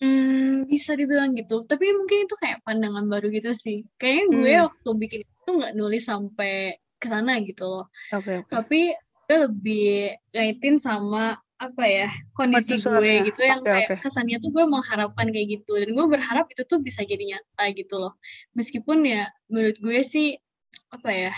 Hmm, 0.00 0.66
bisa 0.66 0.96
dibilang 0.96 1.36
gitu. 1.36 1.64
Tapi 1.68 1.92
mungkin 1.92 2.26
itu 2.26 2.34
kayak 2.36 2.64
pandangan 2.64 3.04
baru 3.06 3.30
gitu 3.30 3.52
sih. 3.52 3.84
Kayaknya 4.00 4.24
gue 4.32 4.52
hmm. 4.52 4.64
waktu 4.68 4.88
bikin 4.96 5.20
itu 5.22 5.50
nggak 5.54 5.74
nulis 5.76 6.02
sampai 6.04 6.76
ke 6.96 7.06
sana 7.06 7.36
gitu 7.44 7.64
loh. 7.68 7.86
Okay, 8.10 8.42
okay. 8.42 8.52
Tapi 8.52 8.80
gue 9.24 9.36
lebih 9.48 9.88
ngaitin 10.32 10.76
sama 10.76 11.36
apa 11.54 11.84
ya 11.86 12.08
kondisi 12.34 12.74
gue 12.76 13.30
gitu 13.30 13.40
yang 13.46 13.62
okay, 13.62 13.86
kayak 13.86 13.90
okay. 13.94 13.98
kesannya 14.02 14.42
tuh 14.42 14.50
gue 14.50 14.64
mengharapkan 14.66 15.30
kayak 15.30 15.60
gitu. 15.60 15.72
Dan 15.78 15.94
gue 15.94 16.06
berharap 16.10 16.46
itu 16.50 16.62
tuh 16.66 16.82
bisa 16.82 17.06
jadi 17.06 17.22
nyata 17.22 17.64
gitu 17.74 17.94
loh. 17.98 18.14
Meskipun 18.58 19.06
ya 19.06 19.30
menurut 19.46 19.78
gue 19.78 20.00
sih 20.02 20.36
apa 20.90 21.10
ya 21.10 21.32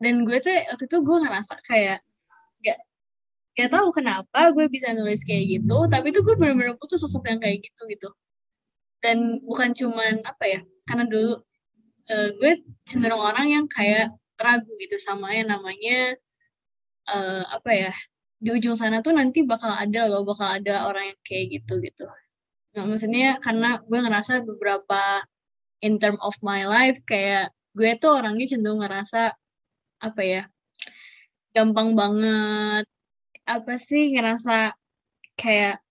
dan 0.00 0.24
gue 0.24 0.38
tuh 0.40 0.54
waktu 0.54 0.84
itu 0.88 0.96
gue 1.04 1.16
ngerasa 1.26 1.54
kayak 1.66 1.98
gak 2.64 2.78
gak 3.58 3.70
tahu 3.74 3.92
kenapa 3.92 4.40
gue 4.56 4.66
bisa 4.72 4.94
nulis 4.96 5.20
kayak 5.26 5.60
gitu 5.60 5.76
tapi 5.92 6.14
tuh 6.14 6.24
gue 6.24 6.34
benar-benar 6.38 6.78
butuh 6.80 6.96
sosok 6.96 7.28
yang 7.28 7.38
kayak 7.38 7.60
gitu 7.62 7.82
gitu. 7.86 8.08
Dan 9.00 9.40
bukan 9.44 9.72
cuman 9.76 10.24
apa 10.24 10.44
ya 10.48 10.60
karena 10.88 11.04
dulu 11.08 11.40
uh, 12.10 12.28
gue 12.40 12.52
cenderung 12.88 13.20
orang 13.20 13.46
yang 13.52 13.64
kayak 13.68 14.12
ragu 14.40 14.72
gitu 14.80 14.96
sama 14.96 15.36
yang 15.36 15.52
namanya 15.52 16.16
uh, 17.12 17.44
apa 17.52 17.70
ya 17.72 17.92
di 18.40 18.48
ujung 18.56 18.74
sana 18.74 19.04
tuh 19.04 19.12
nanti 19.12 19.44
bakal 19.44 19.68
ada 19.68 20.08
loh, 20.08 20.24
bakal 20.24 20.48
ada 20.48 20.88
orang 20.88 21.12
yang 21.12 21.20
kayak 21.20 21.44
gitu 21.60 21.76
gitu. 21.84 22.08
Nah, 22.72 22.88
maksudnya 22.88 23.36
karena 23.44 23.82
gue 23.84 23.98
ngerasa 24.00 24.40
beberapa 24.48 25.20
in 25.84 26.00
term 26.00 26.16
of 26.24 26.32
my 26.40 26.64
life 26.64 27.00
kayak 27.04 27.52
gue 27.76 27.90
tuh 28.00 28.16
orangnya 28.16 28.56
cenderung 28.56 28.80
ngerasa 28.80 29.36
apa 30.00 30.22
ya 30.24 30.42
gampang 31.52 31.92
banget 31.98 32.84
apa 33.44 33.74
sih 33.76 34.14
ngerasa 34.14 34.72
kayak 35.34 35.82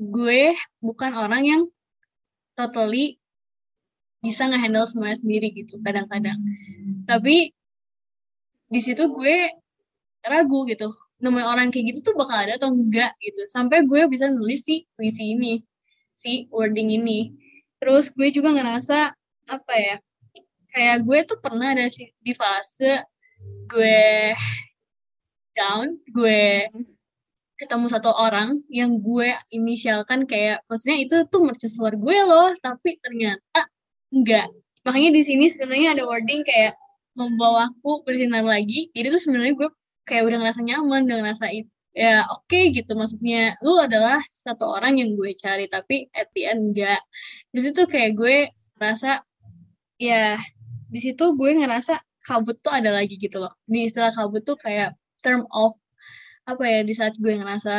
gue 0.00 0.52
bukan 0.82 1.12
orang 1.14 1.42
yang 1.46 1.62
totally 2.58 3.16
bisa 4.18 4.48
ngehandle 4.48 4.88
semuanya 4.88 5.20
sendiri 5.20 5.54
gitu 5.54 5.78
kadang-kadang 5.84 6.38
tapi 7.06 7.54
di 8.66 8.80
situ 8.82 9.06
gue 9.12 9.52
ragu 10.30 10.64
gitu. 10.68 10.90
Nemuin 11.22 11.46
orang 11.46 11.68
kayak 11.72 11.94
gitu 11.94 12.12
tuh 12.12 12.14
bakal 12.18 12.36
ada 12.44 12.58
atau 12.58 12.72
enggak 12.72 13.14
gitu. 13.22 13.44
Sampai 13.48 13.84
gue 13.86 14.04
bisa 14.10 14.28
nulis 14.28 14.64
si 14.66 14.84
puisi 14.96 15.36
ini 15.36 15.62
si 16.14 16.46
wording 16.48 16.94
ini. 16.94 17.34
Terus 17.82 18.08
gue 18.14 18.30
juga 18.30 18.54
ngerasa 18.54 19.12
apa 19.44 19.74
ya 19.76 19.96
kayak 20.72 20.96
gue 21.04 21.18
tuh 21.28 21.38
pernah 21.38 21.76
ada 21.76 21.86
di 22.24 22.32
fase 22.32 23.04
gue 23.68 24.32
down 25.52 26.00
gue 26.10 26.66
ketemu 27.54 27.86
satu 27.86 28.10
orang 28.10 28.58
yang 28.66 28.98
gue 28.98 29.30
inisialkan 29.54 30.26
kayak 30.26 30.64
maksudnya 30.66 30.98
itu 30.98 31.16
tuh 31.30 31.46
mercusuar 31.46 31.94
gue 31.94 32.16
loh 32.26 32.50
tapi 32.58 32.98
ternyata 32.98 33.68
enggak. 34.10 34.50
Makanya 34.84 35.10
di 35.14 35.22
sini 35.22 35.44
sebenarnya 35.48 35.96
ada 35.96 36.04
wording 36.04 36.42
kayak 36.44 36.74
membawaku 37.14 38.02
bersinar 38.02 38.42
lagi. 38.42 38.90
Jadi 38.92 39.06
tuh 39.14 39.22
sebenarnya 39.22 39.54
gue 39.54 39.68
kayak 40.04 40.22
udah 40.28 40.38
ngerasa 40.40 40.60
nyaman 40.64 41.00
udah 41.08 41.18
ngerasa 41.24 41.44
ya 41.94 42.26
oke 42.28 42.46
okay, 42.50 42.74
gitu. 42.74 42.92
Maksudnya 42.94 43.56
lu 43.64 43.78
adalah 43.80 44.20
satu 44.28 44.68
orang 44.68 45.00
yang 45.00 45.16
gue 45.16 45.32
cari 45.36 45.66
tapi 45.70 46.08
at 46.12 46.28
the 46.36 46.48
end 46.48 46.72
enggak 46.72 47.00
di 47.54 47.60
situ 47.62 47.86
kayak 47.86 48.18
gue 48.18 48.36
rasa 48.78 49.22
ya 49.98 50.36
di 50.90 51.00
situ 51.00 51.34
gue 51.38 51.50
ngerasa 51.54 52.02
kabut 52.24 52.56
tuh 52.64 52.72
ada 52.72 52.90
lagi 52.94 53.20
gitu 53.20 53.38
loh. 53.42 53.52
Di 53.68 53.86
istilah 53.88 54.10
kabut 54.10 54.42
tuh 54.42 54.56
kayak 54.58 54.96
term 55.22 55.44
of 55.52 55.76
apa 56.44 56.64
ya 56.68 56.80
di 56.84 56.92
saat 56.92 57.16
gue 57.16 57.32
ngerasa 57.40 57.76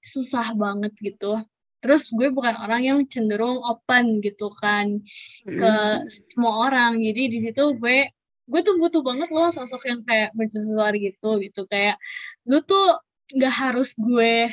susah 0.00 0.56
banget 0.56 0.92
gitu. 1.00 1.36
Terus 1.78 2.10
gue 2.10 2.28
bukan 2.34 2.58
orang 2.58 2.82
yang 2.82 2.98
cenderung 3.06 3.62
open 3.62 4.18
gitu 4.18 4.50
kan 4.58 4.98
ke 5.46 5.72
semua 6.10 6.68
orang. 6.70 6.98
Jadi 6.98 7.22
di 7.30 7.38
situ 7.38 7.78
gue 7.78 8.10
gue 8.48 8.60
tuh 8.64 8.74
butuh 8.80 9.02
banget 9.04 9.28
loh 9.28 9.52
sosok 9.52 9.82
yang 9.86 10.00
kayak 10.08 10.32
bersesuar 10.32 10.92
gitu 10.96 11.38
gitu. 11.44 11.60
Kayak 11.68 12.00
lu 12.48 12.58
tuh 12.64 12.96
nggak 13.36 13.54
harus 13.54 13.92
gue 13.94 14.48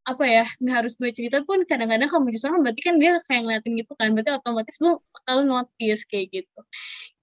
apa 0.00 0.24
ya 0.24 0.46
nggak 0.58 0.76
harus 0.80 0.94
gue 0.96 1.10
cerita 1.12 1.44
pun 1.44 1.62
kadang-kadang 1.68 2.08
kamu 2.08 2.32
justru 2.32 2.56
berarti 2.56 2.82
kan 2.82 2.96
dia 2.96 3.18
kayak 3.26 3.40
ngeliatin 3.44 3.72
gitu 3.82 3.92
kan. 3.98 4.08
Berarti 4.14 4.30
otomatis 4.38 4.76
lu 4.78 5.02
bakal 5.10 5.36
notice 5.44 6.02
kayak 6.06 6.26
gitu. 6.30 6.60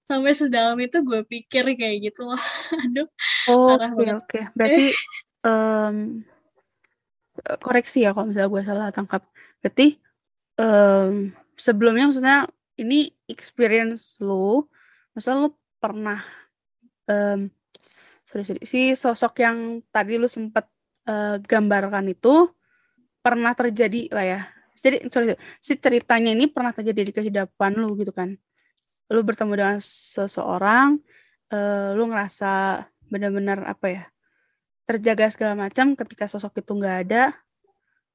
Sampai 0.08 0.32
sedalam 0.36 0.76
itu 0.80 1.00
gue 1.04 1.20
pikir 1.24 1.64
kayak 1.72 1.96
gitu 2.12 2.28
loh. 2.28 2.42
Aduh 2.84 3.08
oh, 3.48 3.76
oke 3.76 3.84
oke. 3.96 4.12
Okay. 4.28 4.44
berarti 4.52 4.86
um, 5.42 6.22
koreksi 7.64 8.04
ya 8.04 8.12
kalau 8.12 8.28
misalnya 8.28 8.50
gue 8.52 8.62
salah 8.64 8.88
tangkap. 8.92 9.24
Berarti 9.64 9.96
um, 10.60 11.32
sebelumnya 11.58 12.06
maksudnya 12.10 12.38
ini 12.78 13.10
experience 13.26 14.22
lo, 14.22 14.70
maksudnya 15.12 15.46
lo 15.46 15.57
pernah 15.78 16.22
um, 17.06 17.48
sorry, 18.26 18.44
sorry 18.44 18.62
si 18.66 18.92
sosok 18.94 19.42
yang 19.42 19.80
tadi 19.94 20.18
lo 20.20 20.26
sempat 20.26 20.66
uh, 21.06 21.38
gambarkan 21.42 22.10
itu 22.12 22.50
pernah 23.22 23.54
terjadi 23.56 24.12
lah 24.12 24.24
ya. 24.26 24.40
Jadi 24.78 25.10
sorry, 25.10 25.34
si 25.58 25.74
ceritanya 25.74 26.30
ini 26.30 26.46
pernah 26.46 26.70
terjadi 26.70 27.10
di 27.10 27.12
kehidupan 27.14 27.74
lo 27.74 27.98
gitu 27.98 28.14
kan. 28.14 28.38
Lo 29.10 29.24
bertemu 29.26 29.52
dengan 29.58 29.78
seseorang, 29.82 31.02
uh, 31.50 31.96
lo 31.98 32.04
ngerasa 32.06 32.84
benar-benar 33.10 33.66
apa 33.66 33.86
ya? 33.90 34.04
terjaga 34.88 35.28
segala 35.28 35.52
macam 35.52 35.92
ketika 35.92 36.24
sosok 36.24 36.64
itu 36.64 36.72
nggak 36.72 36.96
ada 37.04 37.36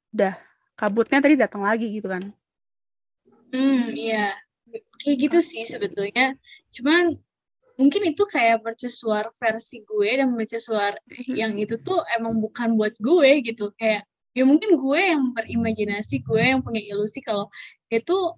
udah 0.09 0.33
kabutnya 0.73 1.21
tadi 1.21 1.37
datang 1.37 1.61
lagi 1.61 1.85
gitu 1.93 2.09
kan 2.09 2.33
hmm 3.53 3.93
iya 3.93 4.33
kayak 4.97 5.17
gitu 5.29 5.37
sih 5.37 5.61
sebetulnya 5.69 6.33
cuman 6.73 7.13
mungkin 7.79 8.13
itu 8.13 8.23
kayak 8.29 8.61
mercusuar 8.61 9.29
versi 9.33 9.81
gue 9.83 10.09
dan 10.19 10.29
mercusuar 10.33 10.97
yang 11.29 11.57
itu 11.57 11.79
tuh 11.81 12.01
emang 12.13 12.37
bukan 12.39 12.77
buat 12.77 12.93
gue 13.01 13.41
gitu. 13.45 13.73
Kayak 13.77 14.05
ya 14.33 14.43
mungkin 14.45 14.77
gue 14.77 15.01
yang 15.01 15.23
berimajinasi 15.33 16.25
gue 16.25 16.41
yang 16.41 16.61
punya 16.61 16.81
ilusi 16.81 17.21
kalau 17.21 17.49
itu 17.89 18.33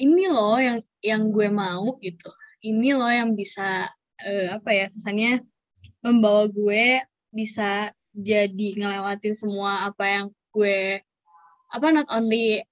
ini 0.00 0.28
loh 0.28 0.56
yang 0.60 0.78
yang 1.00 1.22
gue 1.32 1.48
mau 1.52 1.96
gitu. 2.00 2.30
Ini 2.64 2.96
loh 2.96 3.12
yang 3.12 3.36
bisa 3.36 3.88
uh, 4.24 4.48
apa 4.56 4.70
ya 4.72 4.86
kesannya 4.92 5.44
membawa 6.00 6.48
gue 6.48 7.04
bisa 7.32 7.92
jadi 8.14 8.68
ngelewatin 8.78 9.34
semua 9.34 9.90
apa 9.90 10.04
yang 10.06 10.26
gue 10.54 11.02
apa 11.74 11.86
not 11.90 12.06
only 12.14 12.62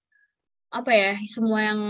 apa 0.70 0.92
ya 0.94 1.12
semua 1.26 1.60
yang 1.74 1.80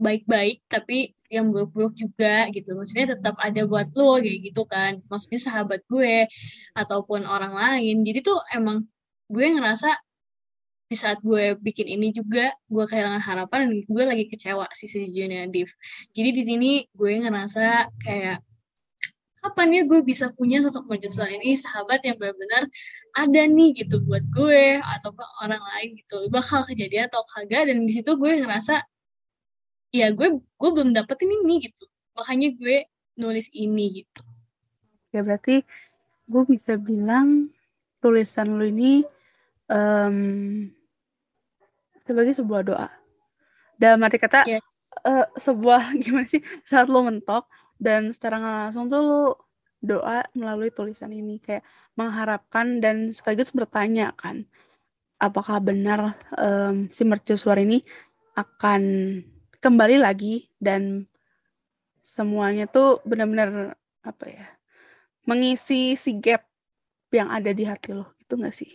baik-baik 0.00 0.64
tapi 0.72 1.17
yang 1.28 1.52
buruk-buruk 1.52 1.94
juga 1.94 2.48
gitu. 2.52 2.72
Maksudnya 2.76 3.16
tetap 3.16 3.36
ada 3.40 3.60
buat 3.68 3.88
lo 3.92 4.20
kayak 4.20 4.38
gitu 4.52 4.62
kan. 4.64 5.00
Maksudnya 5.08 5.40
sahabat 5.40 5.80
gue 5.88 6.24
ataupun 6.76 7.24
orang 7.28 7.52
lain. 7.52 8.04
Jadi 8.04 8.18
tuh 8.24 8.40
emang 8.52 8.84
gue 9.28 9.46
ngerasa 9.52 9.92
di 10.88 10.96
saat 10.96 11.20
gue 11.20 11.52
bikin 11.60 11.84
ini 11.84 12.16
juga 12.16 12.48
gue 12.64 12.84
kehilangan 12.88 13.20
harapan 13.20 13.68
dan 13.68 13.78
gue 13.84 14.04
lagi 14.08 14.24
kecewa 14.32 14.64
sih 14.72 14.88
sejujurnya 14.88 15.52
Div. 15.52 15.68
Jadi 16.16 16.30
di 16.32 16.42
sini 16.42 16.70
gue 16.96 17.12
ngerasa 17.20 17.92
kayak 18.00 18.40
kapan 19.44 19.68
ya 19.70 19.82
gue 19.84 20.00
bisa 20.00 20.32
punya 20.32 20.64
sosok 20.64 20.88
mercusuar 20.88 21.28
ini 21.28 21.54
sahabat 21.54 22.02
yang 22.02 22.16
benar-benar 22.16 22.66
ada 23.14 23.42
nih 23.46 23.70
gitu 23.84 24.00
buat 24.02 24.24
gue 24.32 24.80
atau 24.80 25.12
orang 25.44 25.60
lain 25.60 26.00
gitu. 26.00 26.24
Bakal 26.32 26.64
kejadian 26.64 27.06
atau 27.12 27.20
kagak 27.36 27.68
dan 27.68 27.84
di 27.84 27.92
situ 27.92 28.16
gue 28.16 28.32
ngerasa 28.40 28.80
ya 29.94 30.12
gue 30.12 30.40
gue 30.40 30.70
belum 30.70 30.92
dapetin 30.92 31.32
ini 31.44 31.70
gitu 31.70 31.84
makanya 32.12 32.52
gue 32.56 32.76
nulis 33.16 33.48
ini 33.56 34.04
gitu 34.04 34.22
ya 35.12 35.24
berarti 35.24 35.64
gue 36.28 36.42
bisa 36.44 36.76
bilang 36.76 37.48
tulisan 38.04 38.60
lu 38.60 38.68
ini 38.68 39.02
um, 39.72 40.68
sebagai 42.04 42.36
sebuah 42.36 42.62
doa 42.64 42.88
dalam 43.80 44.02
arti 44.04 44.18
kata 44.20 44.44
yeah. 44.44 44.60
Iya. 44.60 44.60
uh, 45.08 45.26
sebuah 45.40 45.92
gimana 46.02 46.28
sih 46.28 46.44
saat 46.68 46.92
lo 46.92 47.00
mentok 47.04 47.48
dan 47.80 48.12
secara 48.12 48.68
langsung 48.68 48.90
tuh 48.90 49.00
lu 49.00 49.24
doa 49.78 50.26
melalui 50.34 50.74
tulisan 50.74 51.14
ini 51.14 51.38
kayak 51.38 51.62
mengharapkan 51.94 52.82
dan 52.82 53.14
sekaligus 53.14 53.54
bertanya 53.54 54.10
kan 54.18 54.42
apakah 55.22 55.62
benar 55.62 56.18
um, 56.34 56.90
si 56.90 57.06
mercusuar 57.06 57.62
ini 57.62 57.86
akan 58.34 58.82
kembali 59.58 59.98
lagi 59.98 60.50
dan 60.62 61.06
semuanya 61.98 62.64
tuh 62.70 63.02
benar-benar 63.04 63.74
apa 64.00 64.24
ya 64.26 64.46
mengisi 65.28 65.98
si 65.98 66.16
gap 66.16 66.46
yang 67.12 67.28
ada 67.28 67.52
di 67.52 67.66
hati 67.68 67.92
lo 67.92 68.08
itu 68.16 68.32
gak 68.38 68.54
sih 68.54 68.72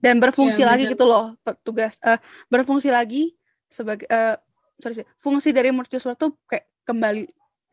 dan 0.00 0.18
berfungsi 0.18 0.62
ya, 0.64 0.74
lagi 0.74 0.84
bener. 0.88 0.92
gitu 0.96 1.04
loh 1.06 1.34
petugas 1.44 2.00
uh, 2.02 2.18
berfungsi 2.50 2.90
lagi 2.90 3.36
sebagai 3.70 4.06
uh, 4.10 4.34
sorry 4.80 5.02
sih 5.02 5.08
fungsi 5.16 5.50
dari 5.54 5.70
mercusuar 5.70 6.18
tuh 6.18 6.34
kayak 6.50 6.66
kembali 6.86 7.24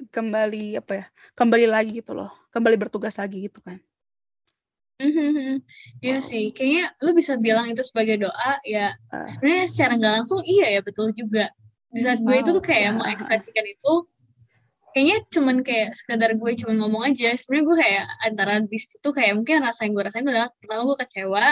kembali 0.10 0.66
apa 0.80 0.92
ya 0.94 1.06
kembali 1.38 1.66
lagi 1.70 1.92
gitu 2.04 2.14
loh 2.18 2.32
kembali 2.54 2.76
bertugas 2.78 3.18
lagi 3.18 3.48
gitu 3.50 3.62
kan 3.64 3.82
Mm-hmm. 5.02 5.58
Iya 6.06 6.18
sih, 6.22 6.54
kayaknya 6.54 6.94
lu 7.02 7.12
bisa 7.18 7.36
bilang 7.36 7.66
itu 7.68 7.82
sebagai 7.82 8.24
doa 8.24 8.62
ya. 8.64 8.94
Uh. 9.10 9.26
Sebenarnya 9.26 9.66
secara 9.68 9.94
nggak 10.00 10.14
langsung 10.22 10.40
iya 10.46 10.70
ya 10.70 10.82
betul 10.86 11.12
juga. 11.12 11.50
Di 11.94 12.00
saat 12.02 12.20
gue 12.20 12.36
itu 12.36 12.50
tuh 12.50 12.64
kayak 12.64 12.90
yeah. 12.90 12.98
mengekspresikan 12.98 13.66
itu, 13.70 13.94
kayaknya 14.92 15.18
cuman 15.30 15.56
kayak 15.62 15.90
sekedar 15.94 16.34
gue 16.34 16.52
cuman 16.66 16.76
ngomong 16.82 17.04
aja. 17.14 17.38
Sebenarnya 17.38 17.66
gue 17.70 17.78
kayak 17.78 18.04
antara 18.26 18.54
di 18.66 18.80
situ 18.82 19.10
kayak 19.14 19.34
mungkin 19.38 19.62
rasa 19.62 19.86
yang 19.86 19.94
gue 19.94 20.04
rasain 20.10 20.26
adalah 20.26 20.50
pertama 20.58 20.82
gue 20.90 20.98
kecewa. 21.06 21.48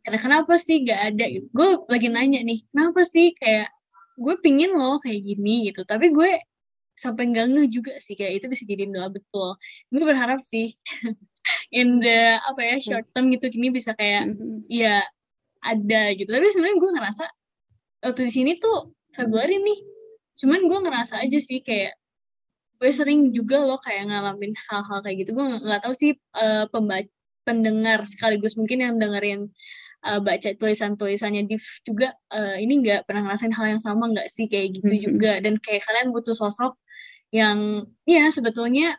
Karena 0.00 0.18
kenapa 0.18 0.52
sih 0.58 0.76
gak 0.82 1.00
ada? 1.14 1.24
Gitu. 1.30 1.46
Gue 1.54 1.68
lagi 1.86 2.08
nanya 2.10 2.40
nih, 2.42 2.58
kenapa 2.68 3.06
sih 3.06 3.36
kayak 3.38 3.70
gue 4.20 4.34
pingin 4.42 4.74
loh 4.74 4.98
kayak 4.98 5.22
gini 5.22 5.70
gitu. 5.70 5.86
Tapi 5.86 6.10
gue 6.10 6.40
sampai 7.00 7.32
nggak 7.32 7.46
ngeh 7.48 7.66
juga 7.72 7.92
sih 7.96 8.12
kayak 8.12 8.44
itu 8.44 8.46
bisa 8.52 8.68
jadi 8.68 8.84
doa 8.92 9.08
betul 9.08 9.56
gue 9.88 10.04
berharap 10.04 10.44
sih 10.44 10.76
in 11.80 11.96
the 11.96 12.36
apa 12.44 12.60
ya 12.60 12.76
short 12.76 13.08
term 13.16 13.32
gitu 13.32 13.48
gini 13.48 13.72
bisa 13.72 13.96
kayak 13.96 14.28
mm-hmm. 14.28 14.68
ya 14.68 15.00
ada 15.64 16.02
gitu 16.12 16.28
tapi 16.28 16.52
sebenarnya 16.52 16.76
gue 16.76 16.90
ngerasa 17.00 17.24
waktu 18.04 18.20
di 18.28 18.32
sini 18.32 18.52
tuh 18.60 18.92
Februari 19.16 19.56
nih. 19.60 19.78
Cuman 20.40 20.60
gue 20.66 20.78
ngerasa 20.88 21.20
aja 21.20 21.38
sih 21.38 21.60
kayak 21.60 21.94
gue 22.80 22.90
sering 22.90 23.28
juga 23.36 23.60
loh 23.60 23.76
kayak 23.76 24.08
ngalamin 24.08 24.56
hal-hal 24.68 24.98
kayak 25.04 25.16
gitu. 25.26 25.30
Gue 25.36 25.46
nggak 25.60 25.80
tahu 25.84 25.94
sih 25.94 26.16
uh, 26.36 26.64
pembaca 26.72 27.08
pendengar 27.44 28.04
sekaligus 28.04 28.54
mungkin 28.54 28.84
yang 28.84 28.94
dengerin 29.00 29.48
uh, 30.06 30.20
baca 30.20 30.48
tulisan-tulisannya 30.56 31.48
Div 31.48 31.64
juga 31.82 32.12
uh, 32.32 32.56
ini 32.56 32.84
nggak 32.84 33.08
pernah 33.08 33.26
ngerasain 33.26 33.52
hal 33.52 33.76
yang 33.76 33.82
sama 33.82 34.12
nggak 34.12 34.28
sih 34.28 34.46
kayak 34.48 34.80
gitu 34.80 34.88
mm-hmm. 34.88 35.04
juga. 35.04 35.32
Dan 35.44 35.54
kayak 35.60 35.82
kalian 35.84 36.08
butuh 36.14 36.36
sosok 36.36 36.76
yang 37.30 37.86
ya 38.08 38.26
sebetulnya 38.32 38.98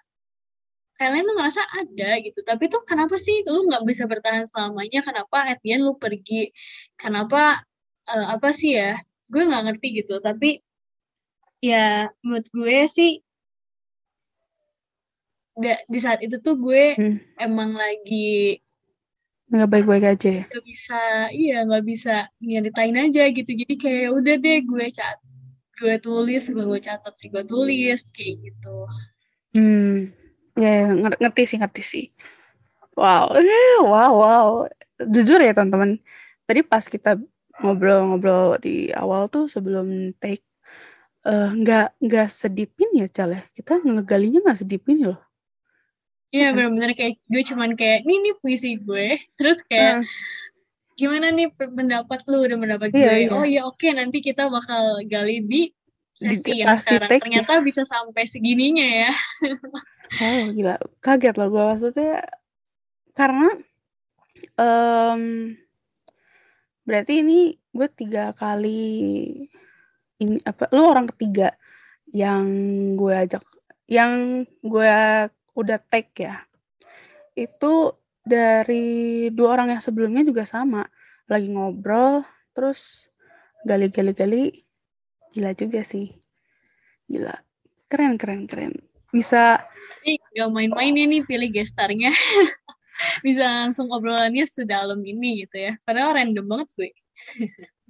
kalian 1.02 1.26
tuh 1.26 1.36
ngerasa 1.38 1.62
ada 1.66 2.10
gitu. 2.22 2.40
Tapi 2.46 2.64
tuh 2.70 2.82
kenapa 2.86 3.18
sih 3.18 3.42
lu 3.50 3.66
nggak 3.66 3.84
bisa 3.90 4.06
bertahan 4.06 4.46
selamanya? 4.46 5.02
Kenapa 5.02 5.38
Etienne 5.50 5.82
lu 5.82 5.98
pergi? 5.98 6.54
Kenapa 6.94 7.66
uh, 8.06 8.28
apa 8.38 8.54
sih 8.54 8.78
ya 8.78 8.98
gue 9.32 9.44
nggak 9.48 9.64
ngerti 9.72 9.88
gitu. 10.04 10.20
Tapi 10.20 10.60
ya 11.64 12.12
menurut 12.26 12.48
gue 12.52 12.78
sih 12.92 13.12
gak, 15.56 15.86
di 15.88 16.00
saat 16.02 16.20
itu 16.26 16.42
tuh 16.42 16.58
gue 16.58 16.98
hmm. 16.98 17.18
emang 17.40 17.72
lagi 17.78 18.60
nggak 19.52 19.68
baik-baik 19.68 20.06
aja 20.16 20.30
ya? 20.32 20.44
Nggak 20.48 20.66
bisa 20.68 21.02
iya 21.36 21.58
nggak 21.68 21.84
bisa 21.84 22.16
nyeritain 22.40 22.96
aja 22.96 23.24
gitu. 23.36 23.52
Jadi 23.52 23.74
kayak 23.76 24.10
udah 24.16 24.36
deh 24.40 24.60
gue 24.64 24.86
cat 24.92 25.20
gue 25.82 25.98
tulis 25.98 26.44
gue 26.46 26.62
gue 26.64 26.80
catat 26.80 27.14
sih 27.20 27.28
gue 27.28 27.44
tulis 27.44 28.00
kayak 28.16 28.36
gitu. 28.48 28.76
Hmm. 29.52 30.16
Ya 30.56 30.88
yeah, 30.88 31.12
ngerti 31.20 31.42
sih 31.52 31.58
ngerti 31.60 31.84
sih. 31.84 32.06
Wow 32.96 33.36
wow 33.92 34.12
wow. 34.16 34.48
Jujur 35.04 35.44
ya 35.44 35.52
teman-teman. 35.52 36.00
Tadi 36.48 36.62
pas 36.64 36.88
kita 36.88 37.20
ngobrol-ngobrol 37.62 38.58
di 38.60 38.90
awal 38.92 39.30
tuh 39.30 39.46
sebelum 39.46 40.18
take 40.18 40.44
eh, 41.26 41.50
nggak 41.54 41.88
uh, 41.94 41.98
nggak 42.02 42.28
sedipin 42.28 42.90
ya 42.98 43.08
cal 43.08 43.32
ya? 43.32 43.42
Kita 43.54 43.80
ngegalinya 43.80 44.42
nggak 44.42 44.60
sedipin 44.66 45.06
loh. 45.06 45.20
Iya 46.32 46.56
benar-benar 46.56 46.96
kayak 46.96 47.20
gue 47.28 47.44
cuman 47.44 47.76
kayak 47.76 48.08
ini 48.08 48.16
nih 48.32 48.36
puisi 48.40 48.80
gue. 48.80 49.20
Terus 49.36 49.60
kayak 49.68 50.02
uh. 50.02 50.04
gimana 50.96 51.30
nih 51.30 51.52
pendapat 51.54 52.24
lu? 52.32 52.48
Dan 52.48 52.58
pendapat 52.64 52.90
iya, 52.96 53.04
gue. 53.04 53.16
iya. 53.28 53.30
oh 53.36 53.46
ya 53.46 53.62
oke 53.68 53.88
nanti 53.92 54.24
kita 54.24 54.48
bakal 54.48 55.04
gali 55.06 55.44
di 55.44 55.70
sesi 56.16 56.40
di, 56.44 56.64
yang 56.64 56.78
sekarang. 56.80 57.10
take, 57.10 57.24
ternyata 57.24 57.54
ya. 57.60 57.64
bisa 57.64 57.82
sampai 57.84 58.24
segininya 58.26 58.88
ya. 59.08 59.12
Oh 60.12 60.52
gila. 60.52 60.76
Kaget 61.00 61.40
loh 61.40 61.48
gue 61.48 61.64
maksudnya. 61.72 62.28
Karena 63.16 63.48
um, 64.60 65.56
berarti 66.88 67.22
ini 67.22 67.56
gue 67.72 67.88
tiga 67.94 68.34
kali 68.34 68.84
ini 70.22 70.38
apa 70.46 70.70
lu 70.74 70.86
orang 70.92 71.08
ketiga 71.10 71.56
yang 72.12 72.46
gue 73.00 73.16
ajak 73.16 73.44
yang 73.92 74.44
gue 74.64 74.96
udah 75.56 75.80
take 75.92 76.24
ya. 76.24 76.48
Itu 77.36 78.00
dari 78.24 79.28
dua 79.36 79.60
orang 79.60 79.76
yang 79.76 79.82
sebelumnya 79.84 80.24
juga 80.24 80.48
sama. 80.48 80.88
Lagi 81.28 81.52
ngobrol 81.52 82.24
terus 82.56 83.12
gali-gali-gali. 83.68 84.64
Gila 85.36 85.52
juga 85.56 85.84
sih. 85.84 86.12
Gila. 87.08 87.36
Keren 87.92 88.16
keren 88.16 88.48
keren. 88.48 88.74
Bisa 89.12 89.60
ini 90.08 90.18
gak 90.40 90.50
main-main 90.56 90.96
nih 90.96 91.22
pilih 91.28 91.52
gestarnya 91.52 92.16
bisa 93.26 93.44
langsung 93.44 93.90
obrolannya 93.90 94.46
sedalam 94.46 95.00
ini 95.02 95.46
gitu 95.46 95.58
ya. 95.58 95.74
Padahal 95.84 96.16
random 96.18 96.46
banget 96.46 96.70
gue. 96.78 96.90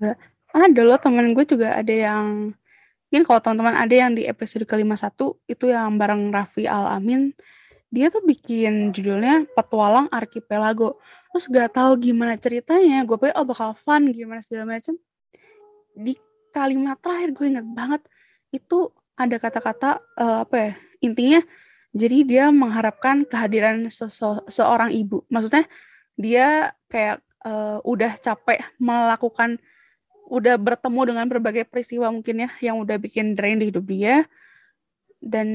Ada 0.52 0.82
loh 0.84 1.00
temen 1.00 1.32
gue 1.32 1.48
juga 1.48 1.80
ada 1.80 1.96
yang 1.96 2.52
mungkin 3.08 3.24
kalau 3.24 3.40
teman-teman 3.40 3.72
ada 3.72 3.96
yang 3.96 4.12
di 4.12 4.28
episode 4.28 4.68
kelima 4.68 5.00
satu 5.00 5.40
itu 5.48 5.72
yang 5.72 5.96
bareng 5.96 6.28
Raffi 6.28 6.68
Al 6.68 7.00
Amin 7.00 7.32
dia 7.88 8.12
tuh 8.12 8.20
bikin 8.24 8.92
judulnya 8.92 9.48
Petualang 9.52 10.12
Archipelago. 10.12 11.00
Terus 11.32 11.48
gak 11.48 11.76
tahu 11.76 12.00
gimana 12.00 12.36
ceritanya 12.36 13.04
gue 13.08 13.16
pikir 13.16 13.36
oh 13.40 13.48
bakal 13.48 13.72
fun 13.72 14.12
gimana 14.12 14.44
segala 14.44 14.76
macam 14.76 15.00
di 15.96 16.16
kalimat 16.52 17.00
terakhir 17.00 17.32
gue 17.32 17.46
inget 17.48 17.68
banget 17.72 18.02
itu 18.52 18.92
ada 19.16 19.36
kata-kata 19.40 20.04
uh, 20.20 20.44
apa 20.44 20.56
ya 20.56 20.72
intinya 21.04 21.40
jadi 21.92 22.18
dia 22.24 22.46
mengharapkan 22.56 23.28
kehadiran 23.28 23.92
seorang 24.48 24.96
ibu. 24.96 25.28
Maksudnya 25.28 25.68
dia 26.16 26.72
kayak 26.88 27.20
uh, 27.44 27.84
udah 27.84 28.16
capek 28.16 28.64
melakukan 28.80 29.60
udah 30.32 30.56
bertemu 30.56 31.02
dengan 31.12 31.26
berbagai 31.28 31.68
peristiwa 31.68 32.08
mungkin 32.08 32.48
ya 32.48 32.50
yang 32.64 32.80
udah 32.80 32.96
bikin 32.96 33.36
drain 33.36 33.60
di 33.60 33.68
hidup 33.68 33.84
dia. 33.84 34.24
Dan 35.20 35.48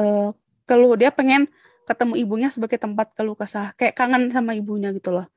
uh, 0.00 0.32
keluh 0.64 0.96
dia 0.96 1.12
pengen 1.12 1.52
ketemu 1.84 2.16
ibunya 2.16 2.48
sebagai 2.48 2.80
tempat 2.80 3.12
keluh 3.12 3.36
kesah. 3.36 3.76
Kayak 3.76 3.92
kangen 3.92 4.32
sama 4.32 4.56
ibunya 4.56 4.88
gitu 4.96 5.12
loh. 5.12 5.28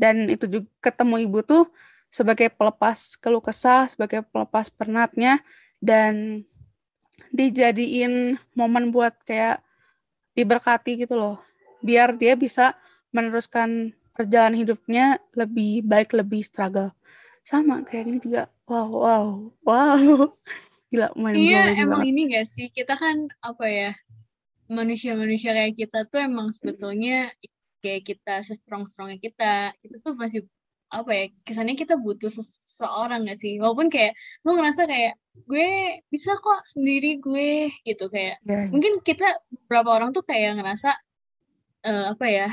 Dan 0.00 0.32
itu 0.32 0.48
juga 0.48 0.66
ketemu 0.80 1.28
ibu 1.28 1.44
tuh 1.44 1.68
sebagai 2.08 2.48
pelepas 2.48 3.20
keluh 3.20 3.44
kesah 3.44 3.84
sebagai 3.92 4.24
pelepas 4.32 4.72
penatnya. 4.72 5.44
Dan 5.76 6.46
dijadiin 7.32 8.36
momen 8.52 8.92
buat 8.92 9.16
kayak 9.24 9.64
diberkati 10.36 11.04
gitu 11.04 11.16
loh. 11.16 11.36
Biar 11.84 12.14
dia 12.16 12.36
bisa 12.36 12.76
meneruskan 13.12 13.92
perjalanan 14.12 14.56
hidupnya 14.56 15.20
lebih 15.32 15.84
baik 15.84 16.12
lebih 16.12 16.44
struggle. 16.44 16.92
Sama 17.42 17.82
kayak 17.82 18.04
gini 18.08 18.18
juga. 18.20 18.42
Wow 18.68 18.88
wow 18.92 19.26
wow. 19.64 19.96
Gila 20.92 21.08
main 21.16 21.34
iya 21.40 21.72
emang 21.72 22.04
banget. 22.04 22.12
ini 22.12 22.20
gak 22.36 22.46
sih? 22.48 22.68
Kita 22.68 22.94
kan 23.00 23.28
apa 23.40 23.64
ya 23.64 23.90
manusia-manusia 24.68 25.56
kayak 25.56 25.74
kita 25.76 26.04
tuh 26.04 26.20
emang 26.20 26.52
sebetulnya 26.52 27.32
kayak 27.80 28.04
kita 28.12 28.44
sestrong-strongnya 28.44 29.18
kita. 29.18 29.72
Itu 29.80 29.96
tuh 30.04 30.12
masih 30.12 30.44
apa 30.92 31.10
ya 31.10 31.24
kesannya 31.48 31.74
kita 31.74 31.96
butuh 31.96 32.28
seseorang 32.28 33.24
gak 33.24 33.40
sih 33.40 33.56
walaupun 33.56 33.88
kayak 33.88 34.12
lu 34.44 34.52
ngerasa 34.60 34.84
kayak 34.84 35.16
gue 35.48 35.98
bisa 36.12 36.36
kok 36.36 36.60
sendiri 36.68 37.16
gue 37.16 37.72
gitu 37.88 38.12
kayak 38.12 38.36
yeah. 38.44 38.68
Iya. 38.68 38.70
mungkin 38.70 39.00
kita 39.00 39.40
beberapa 39.48 39.96
orang 39.96 40.12
tuh 40.12 40.20
kayak 40.20 40.60
ngerasa 40.60 40.92
uh, 41.88 42.12
apa 42.12 42.26
ya 42.28 42.48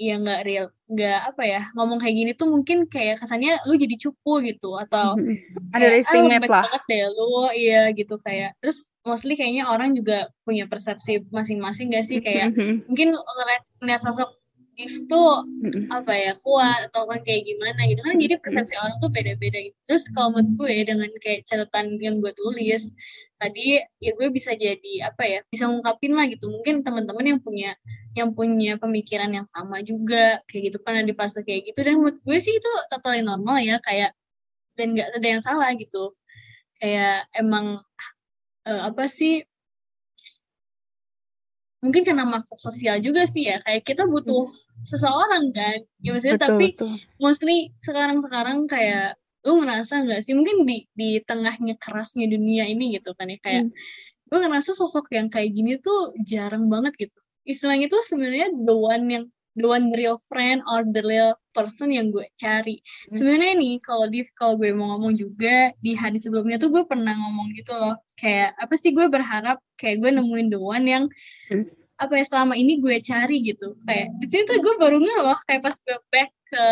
ya 0.00 0.16
nggak 0.18 0.40
real 0.48 0.66
nggak 0.88 1.20
apa 1.30 1.42
ya 1.44 1.60
ngomong 1.76 2.00
kayak 2.00 2.16
gini 2.16 2.32
tuh 2.32 2.48
mungkin 2.48 2.88
kayak 2.88 3.20
kesannya 3.20 3.60
lu 3.68 3.76
jadi 3.76 3.96
cupu 4.00 4.40
gitu 4.42 4.74
atau 4.74 5.14
ada 5.76 5.86
estimate 5.94 6.48
ah, 6.48 6.50
lah 6.50 6.64
banget 6.66 6.82
deh 6.88 7.02
lu 7.12 7.46
iya 7.52 7.92
gitu 7.92 8.16
kayak 8.18 8.56
terus 8.58 8.88
mostly 9.06 9.36
kayaknya 9.36 9.68
orang 9.68 9.94
juga 9.94 10.32
punya 10.42 10.66
persepsi 10.66 11.22
masing-masing 11.28 11.92
gak 11.92 12.06
sih 12.08 12.18
kayak 12.18 12.56
mungkin 12.88 13.14
ngeliat, 13.14 13.62
ngeliat 13.78 14.00
sosok 14.02 14.41
Gift 14.72 15.04
tuh 15.04 15.44
apa 15.92 16.12
ya 16.16 16.32
kuat 16.40 16.88
atau 16.88 17.04
kan 17.04 17.20
kayak 17.20 17.44
gimana 17.44 17.80
gitu. 17.84 18.00
Kan 18.00 18.16
jadi 18.16 18.40
persepsi 18.40 18.74
orang 18.80 18.96
tuh 19.04 19.12
beda-beda 19.12 19.58
gitu. 19.60 19.76
Terus 19.84 20.04
kalau 20.16 20.32
menurut 20.32 20.50
gue 20.56 20.74
dengan 20.88 21.10
kayak 21.20 21.44
catatan 21.44 22.00
yang 22.00 22.18
gue 22.24 22.32
tulis 22.32 22.92
tadi 23.36 23.82
ya 23.98 24.10
gue 24.14 24.28
bisa 24.30 24.54
jadi 24.54 25.10
apa 25.10 25.22
ya 25.26 25.38
bisa 25.52 25.68
ngungkapin 25.68 26.16
lah 26.16 26.24
gitu. 26.26 26.48
Mungkin 26.48 26.80
teman-teman 26.80 27.36
yang 27.36 27.40
punya 27.44 27.76
yang 28.16 28.32
punya 28.32 28.80
pemikiran 28.80 29.28
yang 29.32 29.46
sama 29.48 29.84
juga 29.84 30.40
kayak 30.48 30.72
gitu 30.72 30.78
kan 30.80 31.04
di 31.04 31.12
fase 31.12 31.44
kayak 31.44 31.72
gitu. 31.72 31.84
Dan 31.84 32.00
menurut 32.00 32.18
gue 32.24 32.38
sih 32.40 32.56
itu 32.56 32.70
totally 32.88 33.20
normal 33.20 33.60
ya 33.60 33.76
kayak 33.84 34.16
dan 34.80 34.96
nggak 34.96 35.08
ada 35.12 35.28
yang 35.28 35.42
salah 35.44 35.68
gitu. 35.76 36.16
Kayak 36.80 37.28
emang 37.36 37.84
uh, 38.66 38.82
apa 38.88 39.04
sih 39.04 39.44
mungkin 41.82 42.02
karena 42.06 42.22
makhluk 42.22 42.62
sosial 42.62 43.02
juga 43.02 43.26
sih 43.26 43.50
ya 43.50 43.58
kayak 43.66 43.82
kita 43.82 44.06
butuh 44.06 44.46
hmm. 44.46 44.86
seseorang 44.86 45.50
kan 45.50 45.78
ya 45.98 46.14
maksudnya 46.14 46.38
betul, 46.38 46.46
tapi 46.46 46.66
betul. 46.78 46.90
mostly 47.18 47.58
sekarang-sekarang 47.82 48.70
kayak 48.70 49.18
lu 49.42 49.58
ngerasa 49.58 50.06
nggak 50.06 50.22
sih 50.22 50.38
mungkin 50.38 50.62
di 50.62 50.86
di 50.94 51.18
tengahnya 51.26 51.74
kerasnya 51.82 52.30
dunia 52.30 52.70
ini 52.70 52.94
gitu 52.94 53.10
kan 53.18 53.26
ya 53.26 53.38
kayak 53.42 53.66
hmm. 53.66 53.74
gue 54.30 54.38
ngerasa 54.38 54.78
sosok 54.78 55.10
yang 55.10 55.26
kayak 55.26 55.50
gini 55.50 55.82
tuh 55.82 56.14
jarang 56.22 56.70
banget 56.70 56.94
gitu 56.94 57.18
istilahnya 57.42 57.90
tuh 57.90 57.98
sebenarnya 58.06 58.54
the 58.54 58.74
one 58.74 59.06
yang 59.10 59.24
the 59.56 59.66
one 59.68 59.92
real 59.92 60.16
friend 60.28 60.64
or 60.64 60.84
the 60.84 61.02
real 61.04 61.36
person 61.52 61.92
yang 61.92 62.08
gue 62.08 62.24
cari. 62.36 62.80
Hmm. 63.08 63.14
Sebenarnya 63.16 63.52
nih 63.60 63.74
kalau 63.84 64.06
di 64.08 64.24
kalau 64.32 64.54
gue 64.56 64.72
mau 64.72 64.96
ngomong 64.96 65.12
juga 65.16 65.72
di 65.78 65.92
hari 65.92 66.16
sebelumnya 66.16 66.56
tuh 66.56 66.72
gue 66.72 66.84
pernah 66.88 67.12
ngomong 67.12 67.52
gitu 67.56 67.72
loh. 67.76 67.96
Kayak 68.16 68.56
apa 68.56 68.74
sih 68.80 68.96
gue 68.96 69.06
berharap 69.08 69.60
kayak 69.76 70.00
gue 70.00 70.10
nemuin 70.12 70.48
the 70.48 70.60
one 70.60 70.84
yang 70.88 71.04
hmm. 71.52 71.68
apa 72.00 72.12
ya 72.18 72.24
selama 72.24 72.56
ini 72.56 72.80
gue 72.80 72.96
cari 73.04 73.44
gitu. 73.44 73.76
Kayak 73.84 74.16
di 74.20 74.26
sini 74.32 74.42
tuh 74.48 74.58
gue 74.60 74.74
baru 74.80 74.96
nggak 75.00 75.20
loh 75.20 75.38
kayak 75.44 75.60
pas 75.60 75.76
gue 75.76 75.98
back 76.08 76.30
ke 76.48 76.66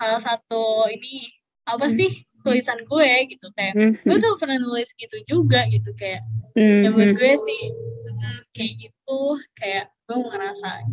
salah 0.00 0.20
satu 0.20 0.88
ini 0.90 1.28
apa 1.64 1.88
hmm. 1.88 1.96
sih 1.96 2.10
tulisan 2.44 2.76
gue 2.84 3.10
gitu 3.32 3.48
kayak 3.56 3.72
hmm. 3.72 3.92
gue 4.04 4.16
tuh 4.20 4.36
pernah 4.36 4.60
nulis 4.60 4.92
gitu 5.00 5.16
juga 5.24 5.64
gitu 5.72 5.96
kayak 5.96 6.20
hmm. 6.52 6.92
menurut 6.92 7.16
gue 7.16 7.34
sih 7.40 7.62
hmm, 7.72 8.38
kayak 8.52 8.72
gitu 8.84 9.20
kayak 9.56 9.88
gue 10.04 10.16
ngerasa 10.20 10.84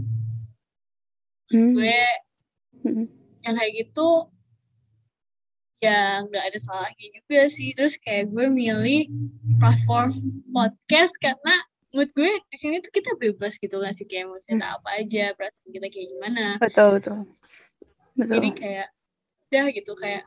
hmm. 1.51 1.71
gue 1.75 1.99
hmm. 2.87 3.05
yang 3.43 3.55
kayak 3.59 3.73
gitu 3.75 4.09
ya 5.81 6.21
nggak 6.29 6.43
ada 6.53 6.59
salahnya 6.61 7.07
juga 7.17 7.41
sih 7.49 7.73
terus 7.73 7.97
kayak 7.97 8.29
gue 8.29 8.45
milih 8.47 9.09
platform 9.57 10.13
podcast 10.53 11.17
karena 11.17 11.55
menurut 11.91 12.11
gue 12.13 12.31
di 12.53 12.57
sini 12.57 12.79
tuh 12.79 12.93
kita 12.93 13.17
bebas 13.17 13.57
gitu 13.57 13.81
nggak 13.81 13.95
sih 13.97 14.05
kayak 14.05 14.29
mau 14.29 14.39
cerita 14.39 14.67
hmm. 14.69 14.77
apa 14.79 14.89
aja 15.01 15.25
perasaan 15.35 15.69
kita 15.73 15.87
kayak 15.89 16.07
gimana 16.13 16.45
betul 16.61 16.87
betul 16.95 17.17
betul 18.15 18.37
jadi 18.37 18.49
kayak 18.53 18.87
udah 19.51 19.65
gitu 19.75 19.93
kayak 19.97 20.23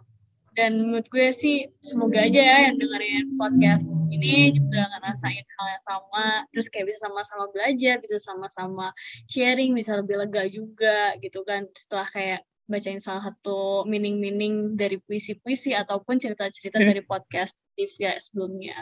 dan 0.55 0.79
menurut 0.79 1.07
gue 1.11 1.35
sih 1.35 1.67
semoga 1.83 2.23
aja 2.23 2.39
ya 2.39 2.57
yang 2.71 2.79
dengerin 2.79 3.35
podcast 3.35 3.91
ini 4.11 4.55
juga 4.55 4.87
ngerasain 4.87 5.45
hal 5.45 5.67
yang 5.67 5.85
sama 5.85 6.27
terus 6.55 6.67
kayak 6.71 6.95
bisa 6.95 7.11
sama-sama 7.11 7.45
belajar 7.51 7.99
bisa 7.99 8.17
sama-sama 8.23 8.87
sharing 9.27 9.75
bisa 9.75 9.99
lebih 9.99 10.23
lega 10.23 10.47
juga 10.47 11.19
gitu 11.19 11.43
kan 11.43 11.67
setelah 11.75 12.07
kayak 12.07 12.41
bacain 12.65 13.01
salah 13.01 13.29
satu 13.29 13.85
meaning-meaning 13.85 14.73
dari 14.73 14.97
puisi-puisi 14.97 15.77
ataupun 15.77 16.17
cerita-cerita 16.17 16.81
hmm. 16.81 16.89
dari 16.89 17.03
podcast 17.05 17.61
TV 17.77 18.09
sebelumnya. 18.17 18.77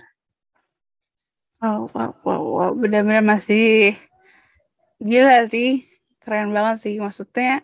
Wow, 1.59 1.91
wow, 1.95 2.11
wow, 2.23 2.43
wow. 2.43 2.71
benar-benar 2.75 3.23
masih 3.23 3.95
gila 5.03 5.47
sih, 5.51 5.87
keren 6.23 6.55
banget 6.55 6.77
sih. 6.79 6.95
Maksudnya 6.99 7.63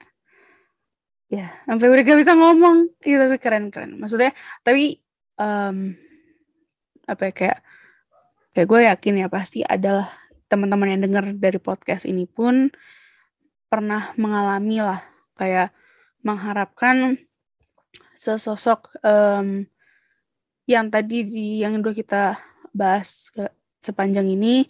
ya 1.29 1.53
sampai 1.69 1.87
udah 1.93 2.03
gak 2.05 2.21
bisa 2.21 2.33
ngomong. 2.35 2.89
Iya 3.05 3.17
tapi 3.29 3.37
keren 3.41 3.69
keren. 3.69 4.01
Maksudnya 4.01 4.33
tapi 4.65 5.01
um, 5.37 5.97
apa 7.09 7.23
ya 7.29 7.33
kayak 7.33 7.59
kayak 8.53 8.69
gue 8.69 8.81
yakin 8.85 9.15
ya 9.23 9.29
pasti 9.33 9.61
adalah 9.65 10.13
teman-teman 10.49 10.97
yang 10.97 11.03
dengar 11.05 11.25
dari 11.37 11.61
podcast 11.61 12.09
ini 12.09 12.25
pun 12.25 12.73
pernah 13.69 14.17
mengalami 14.17 14.81
lah 14.81 15.05
kayak 15.37 15.77
mengharapkan 16.25 17.21
sesosok 18.17 18.91
um, 19.05 19.69
yang 20.69 20.93
tadi 20.93 21.25
di 21.25 21.65
yang 21.65 21.81
udah 21.81 21.95
kita 21.97 22.37
bahas 22.77 23.33
ke, 23.33 23.49
sepanjang 23.81 24.29
ini. 24.29 24.69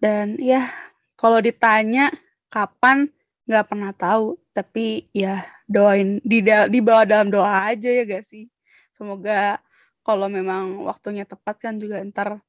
Dan 0.00 0.40
ya 0.40 0.72
kalau 1.20 1.44
ditanya 1.44 2.08
kapan 2.48 3.12
nggak 3.44 3.66
pernah 3.68 3.92
tahu 3.92 4.39
tapi 4.60 5.08
ya 5.16 5.48
doain 5.64 6.20
di 6.20 6.44
di 6.44 6.80
bawah 6.84 7.08
dalam 7.08 7.32
doa 7.32 7.72
aja 7.72 7.88
ya 7.88 8.04
gak 8.04 8.20
sih 8.28 8.44
semoga 8.92 9.56
kalau 10.04 10.28
memang 10.28 10.84
waktunya 10.84 11.24
tepat 11.24 11.56
kan 11.56 11.80
juga 11.80 12.04
ntar 12.04 12.44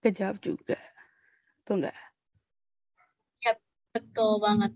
kejawab 0.00 0.40
juga 0.40 0.80
tuh 1.68 1.84
enggak 1.84 1.98
ya 3.44 3.52
betul 3.92 4.40
banget 4.40 4.72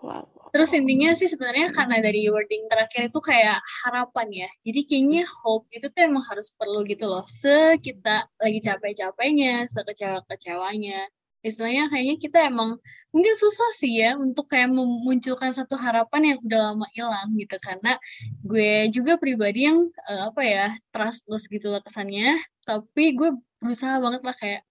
wow 0.00 0.24
Terus 0.54 0.70
intinya 0.70 1.10
sih 1.18 1.26
sebenarnya 1.26 1.74
karena 1.74 1.98
dari 1.98 2.30
wording 2.30 2.70
terakhir 2.70 3.10
itu 3.10 3.18
kayak 3.18 3.58
harapan 3.82 4.46
ya. 4.46 4.48
Jadi 4.62 4.86
kayaknya 4.86 5.26
hope 5.42 5.66
itu 5.74 5.90
tuh 5.90 5.98
emang 6.06 6.22
harus 6.30 6.54
perlu 6.54 6.86
gitu 6.86 7.10
loh. 7.10 7.26
Se 7.26 7.74
kita 7.82 8.30
lagi 8.38 8.62
capek-capeknya, 8.62 9.66
sekecewa-kecewanya. 9.66 11.10
Istilahnya 11.44 11.92
kayaknya 11.92 12.16
kita 12.16 12.38
emang 12.48 12.80
mungkin 13.12 13.34
susah 13.36 13.70
sih 13.76 14.00
ya 14.00 14.16
untuk 14.16 14.48
kayak 14.48 14.72
memunculkan 14.72 15.52
satu 15.52 15.76
harapan 15.76 16.34
yang 16.34 16.38
udah 16.40 16.60
lama 16.72 16.86
hilang 16.96 17.28
gitu. 17.36 17.56
Karena 17.60 18.00
gue 18.40 18.88
juga 18.88 19.20
pribadi 19.20 19.68
yang 19.68 19.84
uh, 20.08 20.32
apa 20.32 20.40
ya 20.40 20.66
trustless 20.88 21.44
gitu 21.52 21.68
loh 21.68 21.84
kesannya. 21.84 22.40
Tapi 22.64 23.12
gue 23.12 23.36
berusaha 23.60 24.00
banget 24.00 24.24
lah 24.24 24.34
kayak 24.40 24.62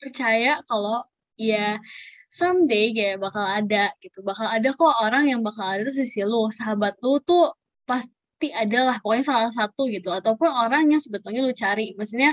percaya 0.00 0.64
kalau 0.66 1.04
ya 1.36 1.76
someday 2.32 2.96
kayak 2.96 3.20
bakal 3.20 3.44
ada 3.44 3.92
gitu. 4.00 4.24
Bakal 4.24 4.48
ada 4.48 4.68
kok 4.72 4.94
orang 5.04 5.28
yang 5.28 5.40
bakal 5.44 5.68
ada 5.68 5.84
di 5.84 5.92
sisi 5.92 6.24
lu. 6.24 6.48
Sahabat 6.48 6.96
lu 7.04 7.20
tuh 7.20 7.52
pasti 7.84 8.48
ada 8.48 8.78
lah. 8.88 8.96
Pokoknya 9.04 9.24
salah 9.28 9.52
satu 9.52 9.92
gitu. 9.92 10.08
Ataupun 10.08 10.48
orang 10.48 10.88
yang 10.88 11.04
sebetulnya 11.04 11.44
lu 11.44 11.52
cari. 11.52 11.92
Maksudnya 12.00 12.32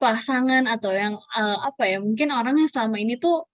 pasangan 0.00 0.64
atau 0.64 0.90
yang 0.96 1.14
uh, 1.36 1.58
apa 1.68 1.84
ya 1.84 1.98
mungkin 2.00 2.32
orang 2.32 2.56
yang 2.56 2.70
selama 2.72 2.96
ini 2.96 3.20
tuh 3.20 3.44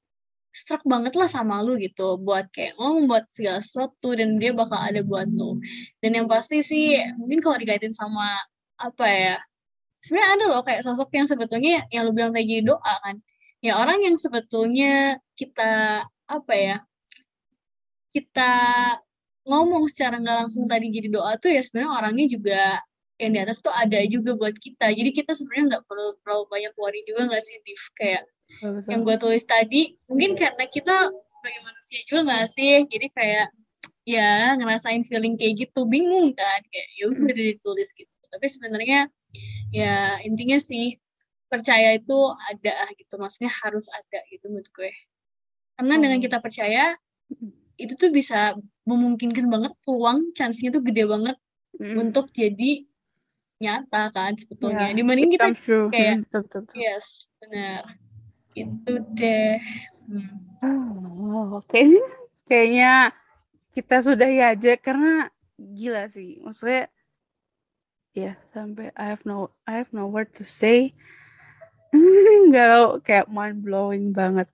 struck 0.54 0.80
banget 0.88 1.12
lah 1.18 1.28
sama 1.28 1.60
lu 1.60 1.76
gitu 1.76 2.16
buat 2.16 2.48
kayak 2.48 2.80
mau 2.80 2.96
membuat 2.96 3.28
segala 3.28 3.60
sesuatu 3.60 4.16
dan 4.16 4.40
dia 4.40 4.56
bakal 4.56 4.80
ada 4.80 5.04
buat 5.04 5.28
lu. 5.28 5.60
Dan 6.00 6.16
yang 6.16 6.26
pasti 6.30 6.64
sih 6.64 6.96
mungkin 7.20 7.44
kalau 7.44 7.60
dikaitin 7.60 7.92
sama 7.92 8.40
apa 8.80 9.06
ya 9.10 9.36
sebenarnya 10.00 10.30
ada 10.38 10.44
loh 10.48 10.62
kayak 10.64 10.80
sosok 10.86 11.12
yang 11.12 11.26
sebetulnya 11.28 11.84
yang 11.92 12.08
lu 12.08 12.16
bilang 12.16 12.32
tadi 12.32 12.64
doa 12.64 12.94
kan. 13.04 13.20
Ya 13.60 13.76
orang 13.76 14.00
yang 14.06 14.16
sebetulnya 14.16 15.20
kita 15.36 16.06
apa 16.30 16.54
ya 16.56 16.76
kita 18.16 18.52
ngomong 19.44 19.92
secara 19.92 20.16
nggak 20.16 20.36
langsung 20.46 20.64
tadi 20.64 20.88
jadi 20.88 21.08
doa 21.12 21.36
tuh 21.36 21.52
ya 21.52 21.60
sebenarnya 21.60 21.92
orangnya 21.92 22.26
juga 22.32 22.62
yang 23.16 23.30
di 23.32 23.40
atas 23.40 23.64
tuh 23.64 23.72
ada 23.72 23.96
juga 24.04 24.36
buat 24.36 24.52
kita. 24.52 24.92
Jadi 24.92 25.10
kita 25.12 25.32
sebenarnya 25.32 25.64
nggak 25.76 25.84
perlu 25.88 26.16
terlalu 26.20 26.44
banyak 26.52 26.72
worry 26.76 27.00
juga 27.08 27.32
nggak 27.32 27.44
sih 27.44 27.56
Div? 27.64 27.82
Kayak 27.96 28.22
Betul. 28.46 28.88
yang 28.92 29.00
gue 29.02 29.16
tulis 29.16 29.44
tadi 29.48 29.82
mungkin 30.06 30.30
karena 30.36 30.64
kita 30.68 30.96
sebagai 31.24 31.60
manusia 31.64 31.98
juga 32.04 32.20
nggak 32.28 32.46
sih? 32.52 32.74
Jadi 32.84 33.06
kayak 33.16 33.46
ya 34.06 34.30
ngerasain 34.60 35.02
feeling 35.08 35.34
kayak 35.40 35.54
gitu. 35.64 35.88
Bingung 35.88 36.36
kan? 36.36 36.60
Kayak 36.68 36.88
ya 36.92 37.04
udah 37.08 37.32
ditulis 37.32 37.88
gitu. 37.96 38.12
Tapi 38.28 38.46
sebenarnya 38.52 39.00
ya 39.72 40.20
intinya 40.20 40.60
sih 40.60 41.00
percaya 41.48 41.96
itu 41.96 42.18
ada 42.52 42.76
gitu. 43.00 43.16
Maksudnya 43.16 43.48
harus 43.64 43.88
ada 43.88 44.20
gitu 44.28 44.52
menurut 44.52 44.68
gue. 44.76 44.92
Karena 45.80 45.94
dengan 45.96 46.20
kita 46.20 46.36
percaya 46.44 46.96
itu 47.76 47.92
tuh 47.96 48.12
bisa 48.12 48.56
memungkinkan 48.88 49.48
banget 49.48 49.72
peluang 49.84 50.32
chance-nya 50.32 50.72
tuh 50.72 50.80
gede 50.80 51.04
banget 51.04 51.36
mm. 51.76 51.96
untuk 52.00 52.32
jadi 52.32 52.88
nyata 53.56 54.12
kan 54.12 54.32
sebetulnya. 54.36 54.92
Yeah, 54.92 54.96
dibanding 55.00 55.30
kita 55.32 55.48
kayak 55.88 56.14
mm, 56.20 56.22
betul, 56.28 56.40
betul, 56.44 56.60
betul. 56.68 56.76
yes 56.76 57.06
benar. 57.40 57.82
Itu 58.52 58.92
deh. 59.16 59.60
Hmm. 60.06 60.28
oh, 60.64 61.60
oke. 61.60 61.68
Okay. 61.68 61.88
kayaknya 62.46 63.10
kita 63.74 63.96
sudah 64.04 64.28
ya 64.28 64.52
aja 64.52 64.72
karena 64.76 65.32
gila 65.56 66.08
sih. 66.12 66.40
Maksudnya 66.44 66.92
ya 68.16 68.32
yeah, 68.32 68.34
sampai 68.56 68.92
I 68.96 69.12
have 69.12 69.24
no 69.28 69.52
I 69.68 69.80
have 69.80 69.92
no 69.92 70.08
word 70.08 70.32
to 70.40 70.44
say. 70.44 70.92
Nggak 72.48 72.66
tahu, 72.68 72.88
kayak 73.04 73.26
mind 73.32 73.64
blowing 73.64 74.12
banget. 74.12 74.48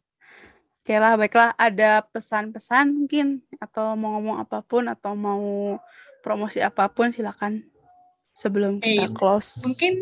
Oke 0.82 0.98
lah, 0.98 1.14
baiklah. 1.14 1.54
Ada 1.54 2.02
pesan-pesan 2.10 2.90
mungkin? 2.90 3.38
Atau 3.62 3.94
mau 3.94 4.18
ngomong 4.18 4.42
apa 4.42 4.66
pun? 4.66 4.90
Atau 4.90 5.14
mau 5.14 5.78
promosi 6.26 6.58
apa 6.58 6.90
pun? 6.90 7.14
Silakan 7.14 7.62
sebelum 8.36 8.80
kita 8.80 9.06
hey, 9.06 9.12
close. 9.12 9.62
Mungkin 9.64 9.92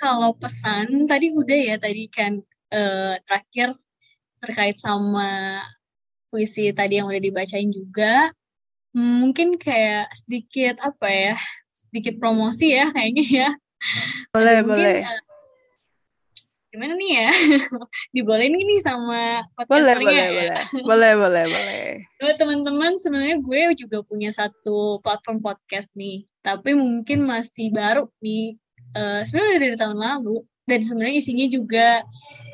kalau 0.00 0.32
pesan 0.38 1.04
tadi 1.10 1.34
udah 1.34 1.60
ya 1.74 1.76
tadi 1.76 2.06
kan 2.08 2.40
uh, 2.72 3.14
terakhir 3.26 3.76
terkait 4.40 4.76
sama 4.78 5.60
puisi 6.30 6.70
tadi 6.72 7.02
yang 7.02 7.10
udah 7.10 7.22
dibacain 7.22 7.70
juga. 7.70 8.30
Mungkin 8.96 9.54
kayak 9.58 10.10
sedikit 10.14 10.82
apa 10.82 11.06
ya? 11.10 11.36
Sedikit 11.74 12.18
promosi 12.18 12.74
ya 12.74 12.90
kayaknya 12.90 13.26
ya. 13.26 13.50
Boleh, 14.30 14.62
mungkin, 14.62 14.78
boleh. 14.78 14.96
Uh, 15.04 15.29
gimana 16.70 16.94
nih 16.94 17.10
ya? 17.18 17.28
Dibolehin 18.14 18.54
gini 18.54 18.78
sama 18.78 19.42
boleh 19.66 19.94
boleh, 19.98 20.14
ya? 20.14 20.28
boleh. 20.30 20.62
Boleh 20.86 21.12
boleh 21.18 21.44
boleh. 21.50 21.86
Boleh 22.22 22.34
teman-teman. 22.38 22.92
Sebenarnya 22.96 23.36
gue 23.42 23.60
juga 23.74 23.98
punya 24.06 24.30
satu 24.30 25.02
platform 25.02 25.42
podcast 25.42 25.90
nih. 25.98 26.24
Tapi 26.40 26.78
mungkin 26.78 27.26
masih 27.26 27.74
baru 27.74 28.06
nih. 28.22 28.54
Uh, 28.94 29.26
sebenarnya 29.26 29.58
dari 29.58 29.76
tahun 29.76 29.98
lalu. 29.98 30.46
Dan 30.70 30.80
sebenarnya 30.86 31.16
isinya 31.18 31.46
juga 31.50 31.86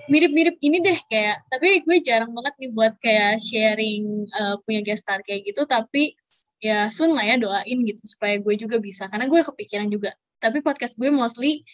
mirip-mirip 0.08 0.56
ini 0.64 0.80
deh 0.80 0.98
kayak. 1.12 1.44
Tapi 1.52 1.84
gue 1.84 1.96
jarang 2.00 2.32
banget 2.32 2.56
nih 2.56 2.70
buat 2.72 2.96
kayak 2.96 3.36
sharing 3.44 4.24
uh, 4.32 4.56
punya 4.64 4.80
guest 4.80 5.04
star 5.04 5.20
kayak 5.20 5.44
gitu. 5.44 5.68
Tapi 5.68 6.16
ya 6.64 6.88
soon 6.88 7.12
lah 7.12 7.22
ya 7.28 7.36
doain 7.36 7.78
gitu 7.84 8.00
supaya 8.08 8.40
gue 8.40 8.54
juga 8.56 8.80
bisa. 8.80 9.12
Karena 9.12 9.28
gue 9.28 9.44
kepikiran 9.44 9.92
juga. 9.92 10.16
Tapi 10.40 10.64
podcast 10.64 10.96
gue 10.96 11.12
mostly 11.12 11.64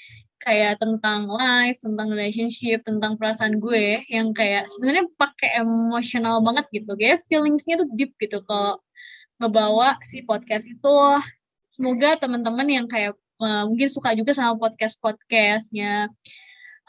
kayak 0.43 0.83
tentang 0.83 1.31
life, 1.31 1.79
tentang 1.79 2.11
relationship, 2.11 2.83
tentang 2.83 3.15
perasaan 3.15 3.63
gue 3.63 4.03
yang 4.11 4.35
kayak 4.35 4.67
sebenarnya 4.67 5.07
pakai 5.15 5.63
emosional 5.63 6.43
banget 6.43 6.67
gitu. 6.75 6.93
Kayak 6.99 7.23
feelingsnya 7.31 7.79
tuh 7.81 7.89
deep 7.95 8.13
gitu 8.19 8.43
kalau 8.45 8.83
ngebawa 9.39 9.97
si 10.03 10.27
podcast 10.27 10.67
itu. 10.67 10.97
Semoga 11.73 12.19
teman-teman 12.21 12.69
yang 12.69 12.87
kayak 12.91 13.17
uh, 13.41 13.65
mungkin 13.71 13.89
suka 13.89 14.13
juga 14.13 14.37
sama 14.37 14.59
podcast-podcastnya 14.61 16.11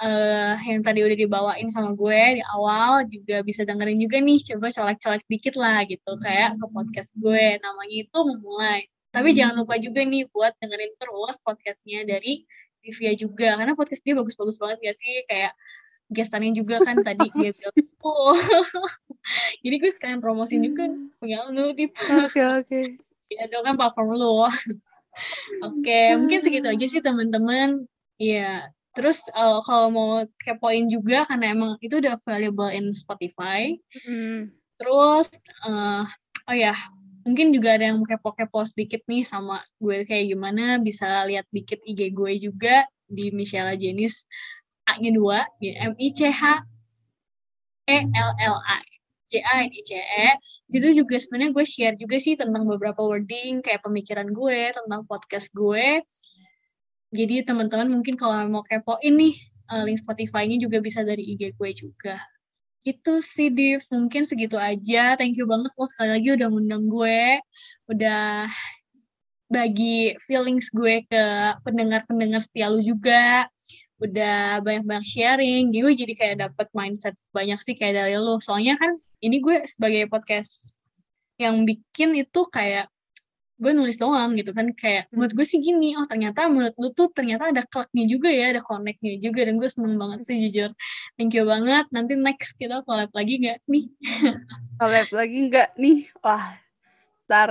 uh, 0.01 0.55
yang 0.65 0.81
tadi 0.81 1.05
udah 1.05 1.17
dibawain 1.17 1.69
sama 1.69 1.93
gue 1.93 2.41
di 2.41 2.43
awal 2.53 3.05
juga 3.07 3.45
bisa 3.45 3.63
dengerin 3.67 3.99
juga 3.99 4.17
nih 4.19 4.39
coba 4.53 4.67
colek-colek 4.73 5.23
dikit 5.29 5.55
lah 5.59 5.85
gitu 5.85 6.11
kayak 6.21 6.57
ke 6.57 6.65
podcast 6.71 7.11
gue 7.19 7.61
namanya 7.61 7.95
itu 8.07 8.17
memulai 8.25 8.81
tapi 9.13 9.29
jangan 9.37 9.61
lupa 9.61 9.77
juga 9.77 10.01
nih 10.01 10.25
buat 10.33 10.57
dengerin 10.57 10.93
terus 10.97 11.37
podcastnya 11.45 12.01
dari 12.07 12.49
Livia 12.83 13.11
juga 13.15 13.55
karena 13.55 13.73
podcast 13.73 14.03
dia 14.03 14.13
bagus-bagus 14.13 14.59
banget 14.59 14.79
ya 14.83 14.93
sih? 14.93 15.23
Kayak 15.25 15.55
gestannya 16.13 16.53
juga 16.53 16.83
kan 16.83 16.99
tadi 17.07 17.27
dia 17.33 17.51
oh 18.05 18.37
jadi 19.63 19.75
gue 19.79 19.91
sekalian 19.91 20.19
promosin 20.19 20.61
juga 20.61 20.91
punya 21.17 21.47
lu 21.49 21.73
tipe 21.73 21.97
oke 21.97 22.41
oke. 22.63 22.81
Ya 23.33 23.49
dong 23.49 23.65
kan 23.65 23.73
platform 23.73 24.13
lu 24.13 24.45
oke 24.45 24.53
okay, 25.65 26.13
mungkin 26.13 26.37
segitu 26.37 26.69
aja 26.69 26.85
sih 26.85 27.01
teman-teman. 27.01 27.89
Ya 28.21 28.69
terus 28.93 29.25
uh, 29.33 29.57
kalau 29.65 29.89
mau 29.89 30.11
kepoin 30.37 30.85
juga 30.85 31.25
karena 31.25 31.49
emang 31.49 31.71
itu 31.81 31.97
udah 31.97 32.13
valuable 32.21 32.69
in 32.69 32.93
Spotify. 32.93 33.73
Mm. 34.05 34.53
terus 34.77 35.31
uh, 35.65 36.03
oh 36.49 36.55
ya 36.55 36.75
mungkin 37.23 37.55
juga 37.55 37.79
ada 37.79 37.91
yang 37.91 38.03
kepo-kepo 38.03 38.67
sedikit 38.67 39.01
nih 39.07 39.23
sama 39.23 39.63
gue 39.79 40.03
kayak 40.03 40.35
gimana 40.35 40.77
bisa 40.79 41.23
lihat 41.27 41.47
dikit 41.49 41.79
IG 41.83 42.11
gue 42.11 42.31
juga 42.39 42.83
di 43.07 43.31
Michelle 43.31 43.75
Jenis 43.79 44.27
A-nya 44.83 45.11
dua 45.15 45.47
ya 45.63 45.87
M 45.87 45.93
I 45.95 46.11
C 46.11 46.27
H 46.27 46.43
E 47.87 47.97
L 48.03 48.31
L 48.35 48.57
I 48.59 48.83
J 49.31 49.41
A 49.41 49.53
N 49.63 49.71
I 49.71 49.81
C 49.81 49.95
E. 49.95 50.27
Situ 50.67 51.03
juga 51.03 51.15
sebenarnya 51.17 51.51
gue 51.55 51.65
share 51.65 51.95
juga 51.97 52.19
sih 52.19 52.35
tentang 52.35 52.67
beberapa 52.67 53.01
wording 53.01 53.63
kayak 53.63 53.81
pemikiran 53.81 54.29
gue 54.29 54.75
tentang 54.75 55.07
podcast 55.07 55.49
gue. 55.55 56.03
Jadi 57.13 57.45
teman-teman 57.47 57.87
mungkin 57.87 58.19
kalau 58.19 58.35
mau 58.51 58.63
kepo 58.65 58.99
ini 59.01 59.33
eh, 59.71 59.83
link 59.87 60.01
Spotify-nya 60.03 60.59
juga 60.59 60.83
bisa 60.83 61.01
dari 61.01 61.23
IG 61.23 61.55
gue 61.55 61.69
juga 61.71 62.19
itu 62.83 63.13
sih 63.23 63.49
Div. 63.49 63.81
Mungkin 63.89 64.27
segitu 64.27 64.59
aja. 64.59 65.15
Thank 65.15 65.39
you 65.39 65.47
banget 65.47 65.71
lo 65.73 65.87
sekali 65.87 66.19
lagi 66.19 66.29
udah 66.35 66.47
ngundang 66.51 66.83
gue. 66.91 67.39
Udah 67.89 68.47
bagi 69.47 70.15
feelings 70.23 70.67
gue 70.69 71.07
ke 71.07 71.23
pendengar-pendengar 71.63 72.43
setia 72.43 72.67
lu 72.69 72.83
juga. 72.83 73.47
Udah 73.97 74.59
banyak-banyak 74.61 75.07
sharing. 75.07 75.71
Gue 75.71 75.95
jadi 75.95 76.13
kayak 76.13 76.35
dapet 76.43 76.67
mindset 76.75 77.15
banyak 77.31 77.57
sih 77.63 77.73
kayak 77.73 78.03
dari 78.03 78.15
lo 78.19 78.37
soalnya 78.43 78.75
kan 78.75 78.93
ini 79.23 79.39
gue 79.39 79.63
sebagai 79.65 80.11
podcast 80.11 80.75
yang 81.41 81.65
bikin 81.65 82.13
itu 82.13 82.45
kayak 82.53 82.92
gue 83.53 83.71
nulis 83.71 83.95
doang 84.01 84.33
gitu 84.33 84.49
kan 84.49 84.73
kayak 84.73 85.07
menurut 85.13 85.33
gue 85.37 85.45
sih 85.45 85.61
gini 85.61 85.93
oh 85.93 86.09
ternyata 86.09 86.49
menurut 86.49 86.73
lu 86.81 86.89
tuh 86.89 87.13
ternyata 87.13 87.53
ada 87.53 87.61
klaknya 87.61 88.03
juga 88.09 88.33
ya 88.33 88.49
ada 88.49 88.61
connectnya 88.65 89.21
juga 89.21 89.45
dan 89.45 89.61
gue 89.61 89.69
seneng 89.69 89.95
banget 90.01 90.25
sih 90.25 90.35
jujur. 90.49 90.73
Thank 91.15 91.37
you 91.37 91.45
banget. 91.45 91.85
Nanti 91.93 92.17
next 92.17 92.57
kita 92.57 92.81
collab 92.83 93.13
lagi 93.13 93.33
gak 93.39 93.61
nih? 93.69 93.85
Collab 94.81 95.09
lagi 95.13 95.37
nggak 95.47 95.69
nih? 95.77 95.97
Wah 96.25 96.57
ntar. 97.29 97.49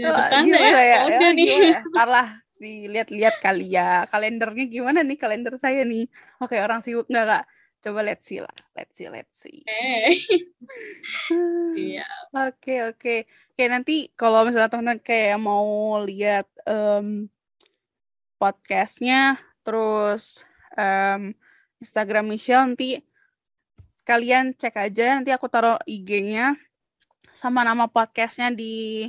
Ya, 0.00 0.16
ya, 0.40 0.56
ya, 0.56 0.98
ya, 1.06 1.28
nih. 1.36 1.76
ntar 1.92 2.08
lah 2.08 2.28
dilihat-lihat 2.56 3.44
kali 3.44 3.76
ya. 3.76 4.08
Kalendernya 4.08 4.66
gimana 4.72 5.04
nih? 5.04 5.20
Kalender 5.20 5.54
saya 5.60 5.84
nih. 5.84 6.08
Oke 6.40 6.56
orang 6.56 6.80
sibuk 6.80 7.06
nggak 7.06 7.26
kak 7.28 7.44
coba 7.80 8.04
let's 8.04 8.28
see 8.28 8.44
lah 8.44 8.52
let's 8.76 8.94
see 8.96 9.08
let's 9.08 9.36
see. 9.40 9.64
Eh. 9.64 10.12
iya. 11.96 12.08
oke 12.32 12.94
oke. 12.94 13.24
Oke 13.26 13.64
nanti 13.66 14.12
kalau 14.14 14.44
misalnya 14.44 14.68
teman-teman 14.68 15.00
kayak 15.00 15.40
mau 15.40 15.96
lihat 16.04 16.46
um, 16.68 17.28
podcastnya 18.36 19.40
terus 19.64 20.44
um, 20.76 21.32
Instagram 21.80 22.28
Michelle 22.28 22.72
nanti 22.72 23.00
kalian 24.04 24.56
cek 24.56 24.76
aja 24.80 25.16
nanti 25.20 25.32
aku 25.32 25.48
taruh 25.48 25.80
IG-nya 25.84 26.56
sama 27.32 27.64
nama 27.64 27.88
podcastnya 27.88 28.52
di 28.52 29.08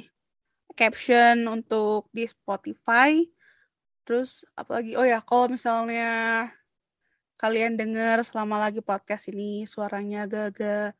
caption 0.75 1.47
untuk 1.51 2.07
di 2.15 2.23
Spotify. 2.23 3.19
Terus 4.07 4.47
apalagi? 4.55 4.95
Oh 4.95 5.05
ya 5.05 5.19
kalau 5.23 5.51
misalnya 5.51 6.47
kalian 7.41 7.73
dengar 7.73 8.21
selama 8.21 8.61
lagi 8.61 8.85
podcast 8.85 9.33
ini 9.33 9.65
suaranya 9.65 10.29
agak-agak 10.29 10.93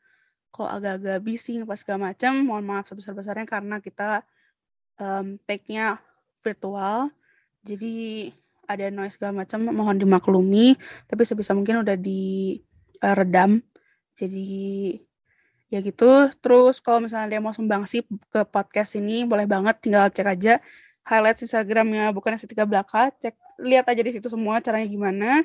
kok 0.49 0.69
agak-agak 0.73 1.21
bising 1.21 1.61
pas 1.69 1.77
segala 1.77 2.11
macam 2.11 2.33
mohon 2.41 2.65
maaf 2.65 2.89
sebesar-besarnya 2.89 3.45
karena 3.45 3.77
kita 3.77 4.25
um, 4.97 5.37
take-nya 5.45 6.01
virtual. 6.41 7.13
Jadi 7.61 8.27
ada 8.65 8.89
noise 8.89 9.21
segala 9.21 9.45
macam 9.45 9.69
mohon 9.69 10.01
dimaklumi. 10.01 10.73
Tapi 11.05 11.21
sebisa 11.29 11.53
mungkin 11.53 11.85
udah 11.85 11.93
di 11.93 12.57
uh, 13.05 13.13
redam. 13.13 13.61
Jadi 14.17 14.97
ya 15.69 15.77
gitu. 15.79 16.33
Terus 16.41 16.81
kalau 16.81 17.05
misalnya 17.05 17.37
dia 17.37 17.39
mau 17.39 17.53
sumbangsi 17.53 18.01
ke 18.33 18.41
podcast 18.49 18.97
ini 18.97 19.29
boleh 19.29 19.45
banget 19.45 19.77
tinggal 19.77 20.09
cek 20.09 20.25
aja 20.25 20.57
highlight 21.05 21.41
Instagramnya 21.41 22.13
bukan 22.13 22.37
estetika 22.37 22.65
belaka 22.65 23.09
cek 23.17 23.33
lihat 23.61 23.85
aja 23.89 24.01
di 24.01 24.11
situ 24.13 24.29
semua 24.29 24.61
caranya 24.61 24.85
gimana 24.85 25.41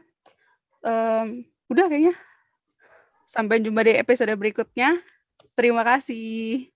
um, 0.87 1.43
udah 1.67 1.85
kayaknya. 1.91 2.15
Sampai 3.27 3.59
jumpa 3.59 3.83
di 3.83 3.99
episode 3.99 4.31
berikutnya. 4.39 4.95
Terima 5.59 5.83
kasih. 5.83 6.76